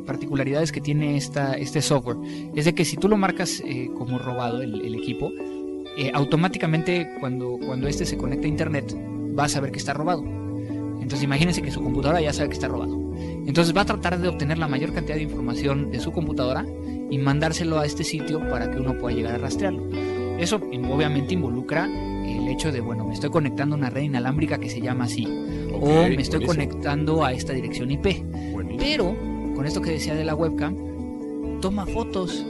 [0.06, 2.18] particularidades que tiene esta, este software
[2.56, 5.32] es de que si tú lo marcas eh, como robado el, equipo,
[5.98, 8.96] eh, automáticamente cuando, cuando este se conecta a internet
[9.38, 10.24] va a saber que está robado.
[11.02, 13.00] Entonces imagínense que su computadora ya sabe que está robado.
[13.46, 16.66] Entonces va a tratar de obtener la mayor cantidad de información de su computadora
[17.10, 19.88] y mandárselo a este sitio para que uno pueda llegar a rastrearlo.
[20.40, 24.70] Eso obviamente involucra el hecho de, bueno, me estoy conectando a una red inalámbrica que
[24.70, 25.28] se llama así,
[25.82, 28.24] o me estoy buenísimo, conectando a esta dirección IP.
[28.52, 28.78] buenísimo.
[28.80, 29.16] Pero,
[29.56, 32.46] con esto que decía de la webcam, toma fotos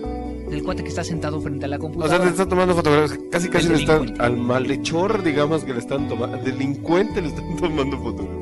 [0.50, 2.18] del cuate que está sentado frente a la O computadora.
[2.18, 6.08] sea, te están tomando fotografías, casi casi le están, al malhechor, digamos, que le están
[6.10, 8.42] tomando, al delincuente le están tomando fotografías.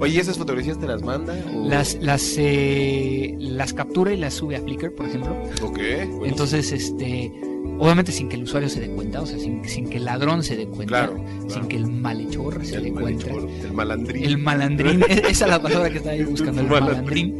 [0.00, 1.34] Oye, ¿y esas fotografías te las manda?
[1.54, 5.32] o- Las, las, eh, las captura y las sube a Flickr, por ejemplo.
[5.62, 5.76] Ok.
[5.78, 6.26] buenísimo.
[6.26, 7.32] Entonces, este,
[7.78, 10.42] obviamente sin que el usuario se dé cuenta, o sea, sin, sin que el ladrón
[10.42, 13.26] se dé cuenta, Claro, sin que el malhechor se dé cuenta.
[13.30, 14.24] el malandrín.
[14.24, 17.36] El malandrín, e- esa es la palabra que estaba ahí buscando, el malandrín,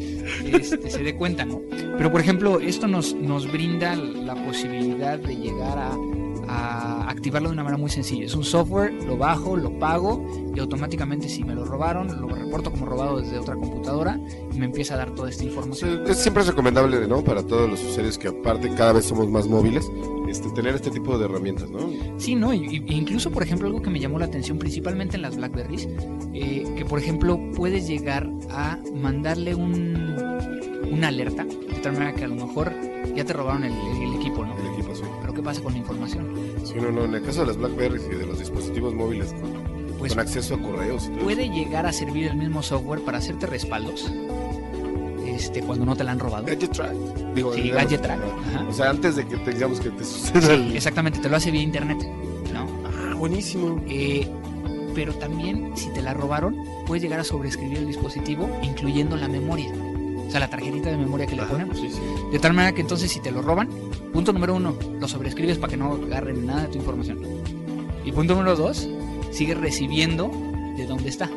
[0.52, 1.60] este, se dé cuenta, ¿no?
[1.96, 5.96] Pero por ejemplo, esto nos, nos brinda la posibilidad de llegar a,
[6.48, 8.24] a activarlo de una manera muy sencilla.
[8.26, 10.24] Es un software, lo bajo, lo pago
[10.54, 14.18] y automáticamente si me lo robaron, lo reporto como robado desde otra computadora
[14.52, 16.04] y me empieza a dar toda esta información.
[16.06, 17.22] es- siempre es recomendable, ¿no?
[17.22, 19.90] Para todos los usuarios que aparte cada vez somos más móviles,
[20.28, 21.78] este, tener este tipo de herramientas, ¿no?
[22.18, 22.52] Sí, ¿no?
[22.52, 25.88] Y, y- incluso, por ejemplo, algo que me llamó la atención principalmente en las Blackberries,
[26.34, 30.16] eh, que por ejemplo puedes llegar a mandarle un,
[30.90, 32.72] una alerta, de tal manera que a lo mejor
[33.14, 34.52] ya te robaron el, el equipo, ¿no?
[34.58, 34.67] El equipo, sí.
[35.38, 36.26] ¿Qué pasa con la información?
[36.64, 39.52] Sí, no, no, en el caso de las Blackberries y de los dispositivos móviles con,
[39.98, 44.10] Pues con acceso a correos puede llegar a servir el mismo software para hacerte respaldos,
[45.26, 46.46] este, cuando no te la han robado.
[46.48, 46.54] eso.
[46.56, 46.92] Gadget Track.
[47.34, 48.20] Digo, Sí, Gadget Track.
[48.68, 50.76] O sea, antes de que te, digamos que te suceda Sí, el...
[50.76, 51.98] exactamente, te lo hace vía internet,
[52.52, 52.66] ¿no?
[52.84, 53.80] Ah, buenísimo.
[53.88, 54.26] Eh,
[54.96, 59.72] pero también, si te la robaron, puedes llegar a sobreescribir el dispositivo, incluyendo la memoria.
[60.28, 62.00] O sea, la tarjetita de memoria que le Ajá, sí, sí.
[62.30, 63.68] De tal manera que entonces, si te lo roban,
[64.12, 67.18] punto número uno, lo sobreescribes para que no agarren nada de tu información.
[68.04, 68.88] Y punto número dos,
[69.30, 70.30] sigues recibiendo
[70.76, 71.30] de dónde está.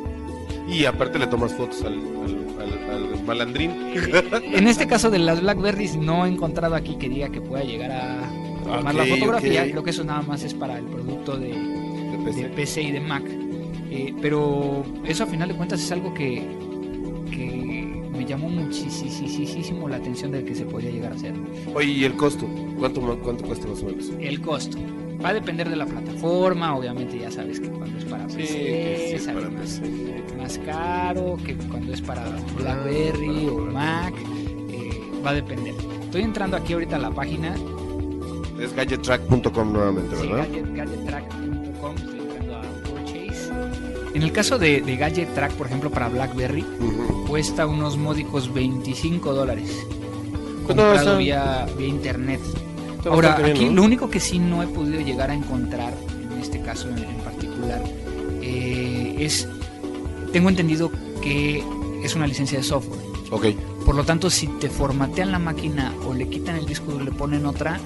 [0.70, 3.72] Y aparte le tomas fotos al, al, al- al malandrín.
[4.54, 7.92] En este caso de las Blackberries, no he encontrado aquí que diga que pueda llegar
[7.92, 8.30] a
[8.64, 9.64] tomar la fotografía.
[9.64, 9.70] ok.
[9.72, 12.82] Creo que eso nada más es para el producto de, de de PC.
[12.84, 13.24] Y de Mac.
[13.90, 16.46] Eh, pero eso a final de cuentas es algo que,
[18.32, 21.34] llamó muchísimo la atención de que se podría llegar a hacer.
[21.74, 22.48] Oye, ¿y el costo?
[22.80, 24.12] ¿Cuánto, cuánto cuesta más o menos?
[24.20, 24.78] El costo.
[25.24, 29.16] Va a depender de la plataforma, obviamente ya sabes que cuando es para PC que
[29.20, 30.24] sí, sale para más, PC.
[30.38, 32.24] más caro, que cuando es para
[32.58, 34.14] BlackBerry o Mac,
[34.70, 34.90] eh,
[35.24, 35.76] va a depender.
[36.06, 37.56] Estoy entrando aquí ahorita a la página
[38.60, 40.48] Es gadgettrack.com nuevamente, Sí, ¿verdad?
[40.52, 41.51] gadget- gadgettrack.com,
[44.14, 46.66] En el caso de, de Gadget Track, por ejemplo, para BlackBerry,
[47.28, 49.86] cuesta unos módicos 25 dólares.
[50.66, 52.42] Pues Comprado vía, vía internet.
[52.98, 53.74] Está Ahora, bien, aquí ¿no?
[53.74, 55.94] lo único que sí no he podido llegar a encontrar,
[56.32, 57.82] en este caso en, en particular,
[58.42, 59.48] eh, es,
[60.34, 60.92] tengo entendido
[61.22, 61.64] que
[62.04, 63.00] es una licencia de software.
[63.32, 63.46] Ok,
[63.86, 67.12] Por lo tanto, si te formatean la máquina o le quitan el disco y le
[67.12, 67.80] ponen otra,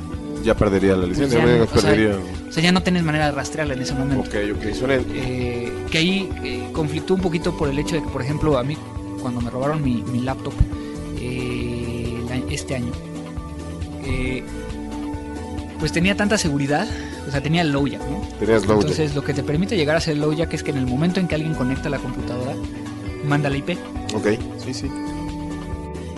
[0.45, 1.41] ya perdería la licencia.
[1.41, 2.15] Pues ya o sea, perdería.
[2.49, 4.21] o sea, ya no tienes manera de rastrearla en ese momento.
[4.29, 4.93] Ok, ok, suena.
[5.13, 8.63] eh, que ahí eh, conflictó un poquito por el hecho de que, por ejemplo, a
[8.63, 8.77] mí
[9.21, 10.53] cuando me robaron mi, mi laptop
[11.19, 12.91] eh, la- este año,
[14.05, 14.43] eh,
[15.79, 16.87] pues tenía tanta seguridad,
[17.27, 18.21] o sea, tenía el LowJack, ¿no?
[18.39, 20.77] Tenías low Entonces, lo que te permite llegar a hacer el LowJack es que en
[20.77, 22.53] el momento en que alguien conecta la computadora,
[23.25, 23.71] manda la IP.
[24.13, 24.27] Ok,
[24.63, 24.87] sí, sí.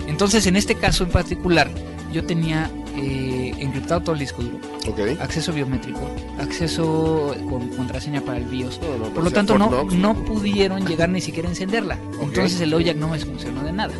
[0.06, 1.70] Entonces, en este caso en particular,
[2.12, 4.58] yo tenía eh, encriptado todo el disco duro,
[4.88, 5.20] Ok.
[5.20, 6.00] acceso biométrico,
[6.38, 11.08] acceso con contraseña para el BIOS, No, no, Por lo tanto, no, no pudieron llegar
[11.08, 11.98] ni siquiera a encenderla.
[12.20, 13.94] Entonces el LoJack no me funcionó de nada.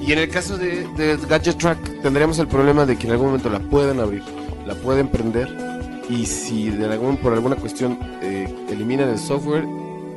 [0.00, 3.26] Y en el caso de, de Gadget Track, tendríamos el problema de que en algún
[3.28, 4.22] momento la pueden abrir,
[4.66, 5.48] la pueden prender,
[6.08, 9.64] y si de algún, por alguna cuestión eh, eliminan el software,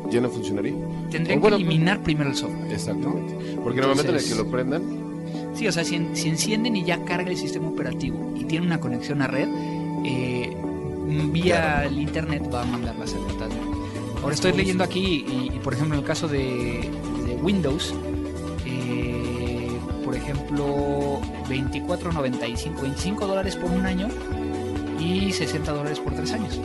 [0.09, 0.73] ya no funcionaría.
[1.11, 2.71] Tendrían bueno, que eliminar primero el software.
[2.71, 3.35] Exactamente.
[3.63, 4.81] Porque en el momento en el que lo prendan,
[5.55, 8.65] Sí, o sea, si, en- si encienden y ya carga el sistema operativo y tiene
[8.65, 9.47] una conexión a red,
[10.05, 10.55] eh,
[11.31, 13.51] vía el internet va a mandar las alertas.
[14.21, 16.89] Ahora estoy leyendo aquí y, y, por ejemplo, en el caso de,
[17.27, 17.93] de Windows,
[18.65, 19.67] eh,
[20.03, 24.07] por ejemplo, 24.95, 25 dólares por un año
[24.99, 26.57] y 60 dólares por tres años.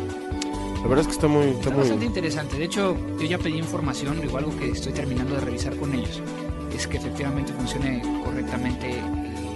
[0.83, 1.47] la verdad es que está muy...
[1.47, 2.57] Está Está muy bastante interesante.
[2.59, 6.23] De hecho, yo ya pedí información, digo algo que estoy terminando de revisar con ellos,
[6.77, 9.01] es que efectivamente funcione correctamente eh,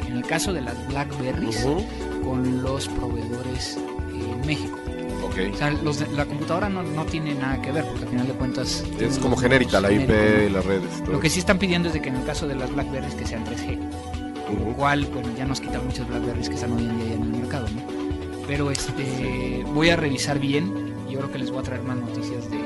[0.09, 1.85] en el caso de las Blackberries Ujú.
[2.25, 4.79] con los proveedores eh, en México.
[5.25, 5.55] Ok.
[5.55, 8.27] O sea, los de- la computadora no, no tiene nada que ver, porque al final
[8.27, 8.85] de cuentas...
[8.99, 10.57] Es como genérica la IP, genéricos, ¿no?
[10.57, 11.09] las redes.
[11.09, 13.27] Lo que sí están pidiendo es de que en el caso de las Blackberries que
[13.27, 14.71] sean 3G, Ujú.
[14.71, 17.29] lo cual, bueno, ya nos quita muchos Blackberries que están hoy en día en el
[17.31, 18.03] mercado, ¿no?
[18.49, 21.97] Pero este, voy a revisar bien y yo creo que les voy a traer más
[21.97, 22.59] noticias de,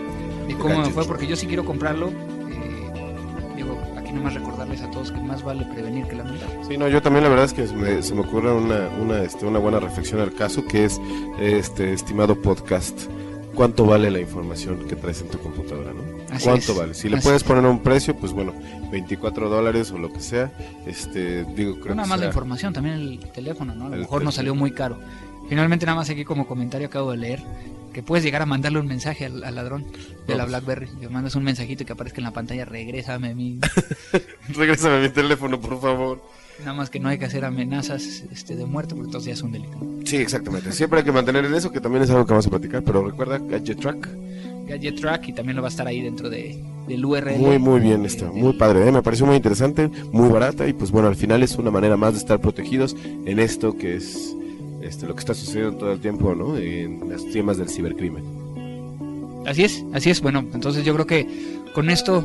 [0.49, 2.11] de cómo me fue, porque yo sí quiero comprarlo.
[4.35, 6.49] Recordarles a todos que más vale prevenir que lamentar.
[6.68, 9.22] Sí, no, yo también la verdad es que se me, se me ocurre una, una,
[9.22, 11.01] este, una buena reflexión al caso, que es,
[11.41, 12.99] este estimado podcast,
[13.55, 16.03] ¿cuánto vale la información que traes en tu computadora, no?
[16.35, 16.79] Así ¿Cuánto es.
[16.79, 16.95] vale?
[16.95, 17.49] Si le Así puedes es.
[17.49, 18.53] poner un precio, pues bueno,
[18.91, 20.53] 24 dólares o lo que sea,
[20.87, 23.87] este, digo, creo No nada que más la información, también el teléfono, ¿no?
[23.87, 24.33] A lo mejor nos teléfono.
[24.33, 24.99] salió muy caro.
[25.49, 27.43] Finalmente, nada más aquí como comentario acabo de leer
[27.97, 29.87] que puedes llegar a mandarle un mensaje al, al ladrón
[30.27, 30.87] de la BlackBerry.
[31.01, 33.59] Le mandas un mensajito y que aparezca en la pantalla, regrésame a mí.
[34.55, 36.23] Regrésame mi teléfono, por favor.
[36.61, 39.41] Nada más que no hay que hacer amenazas este, de muerte porque entonces ya es
[39.43, 39.79] un delito.
[40.05, 40.73] Sí, exactamente.
[40.73, 42.83] Siempre hay que mantener en eso, que también es algo que vamos a platicar.
[42.83, 44.09] Pero recuerda, Gadget Track.
[44.69, 47.39] Gadget Track y también lo va a estar ahí dentro de, del URL.
[47.39, 48.27] Muy, muy bien de- está.
[48.27, 48.87] de- Muy padre.
[48.87, 48.93] ¿eh?
[48.93, 50.67] Me pareció muy interesante, muy barata.
[50.69, 52.95] Y pues bueno, al final es una manera más de estar protegidos
[53.25, 54.35] en esto que es
[54.87, 56.57] este, lo que está sucediendo todo el tiempo, ¿no?
[56.57, 58.24] En las temas del cibercrimen.
[59.47, 60.20] Así es, así es.
[60.20, 61.26] Bueno, entonces yo creo que
[61.74, 62.24] con esto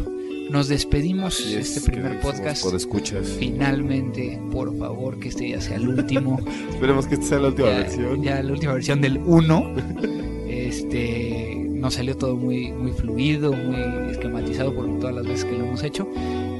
[0.50, 2.64] nos despedimos de es, este primer podcast.
[2.64, 3.28] podescuchas.
[3.40, 6.40] Finalmente, por favor, que este ya sea el último.
[6.72, 8.24] Esperemos que esta sea la última ya, versión.
[8.24, 9.72] ya la última versión del 1.
[10.52, 15.66] Este nos salió todo muy, muy fluido, muy esquematizado por todas las veces que lo
[15.66, 16.08] hemos hecho.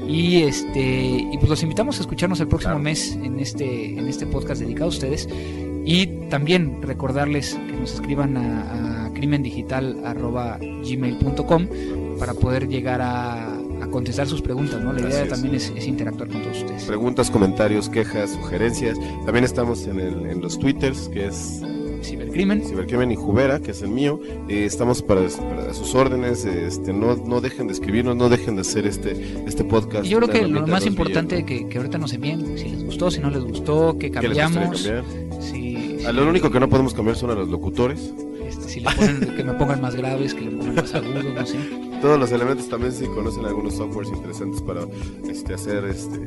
[0.08, 0.80] Y este
[1.30, 2.82] y pues los invitamos a escucharnos el próximo Claro.
[2.84, 5.28] mes en este, en este podcast dedicado a ustedes.
[5.84, 11.66] Y también recordarles que nos escriban a, a crimendigital.gmail.com
[12.18, 14.80] para poder llegar a, a contestar sus preguntas.
[14.82, 14.92] ¿no?
[14.92, 15.28] La idea es.
[15.28, 16.84] también es, es interactuar con todos ustedes.
[16.84, 18.98] Preguntas, comentarios, quejas, sugerencias.
[19.24, 21.62] También estamos en, el- en los twitters, que es
[22.02, 22.62] Cibercrimen.
[22.64, 24.18] Cibercrimen y Jubera, que es el mío.
[24.48, 26.44] Eh, estamos para, para sus órdenes.
[26.44, 30.04] Este, no, no dejen de escribirnos, no dejen de hacer este, este podcast.
[30.06, 32.84] Y yo creo que lo más importante guía, que, que ahorita nos envíen, si les
[32.84, 34.20] gustó, si no les gustó, que ¿no?
[34.20, 34.38] ¿Qué les
[36.06, 38.12] A lo único que no podemos cambiar son a los locutores.
[38.46, 41.46] este, si le ponen, que me pongan más graves, que le pongan más agudos, no
[41.46, 41.56] sé.
[42.00, 44.80] Todos los elementos también si conocen algunos softwares interesantes para
[45.30, 46.18] este, hacer este,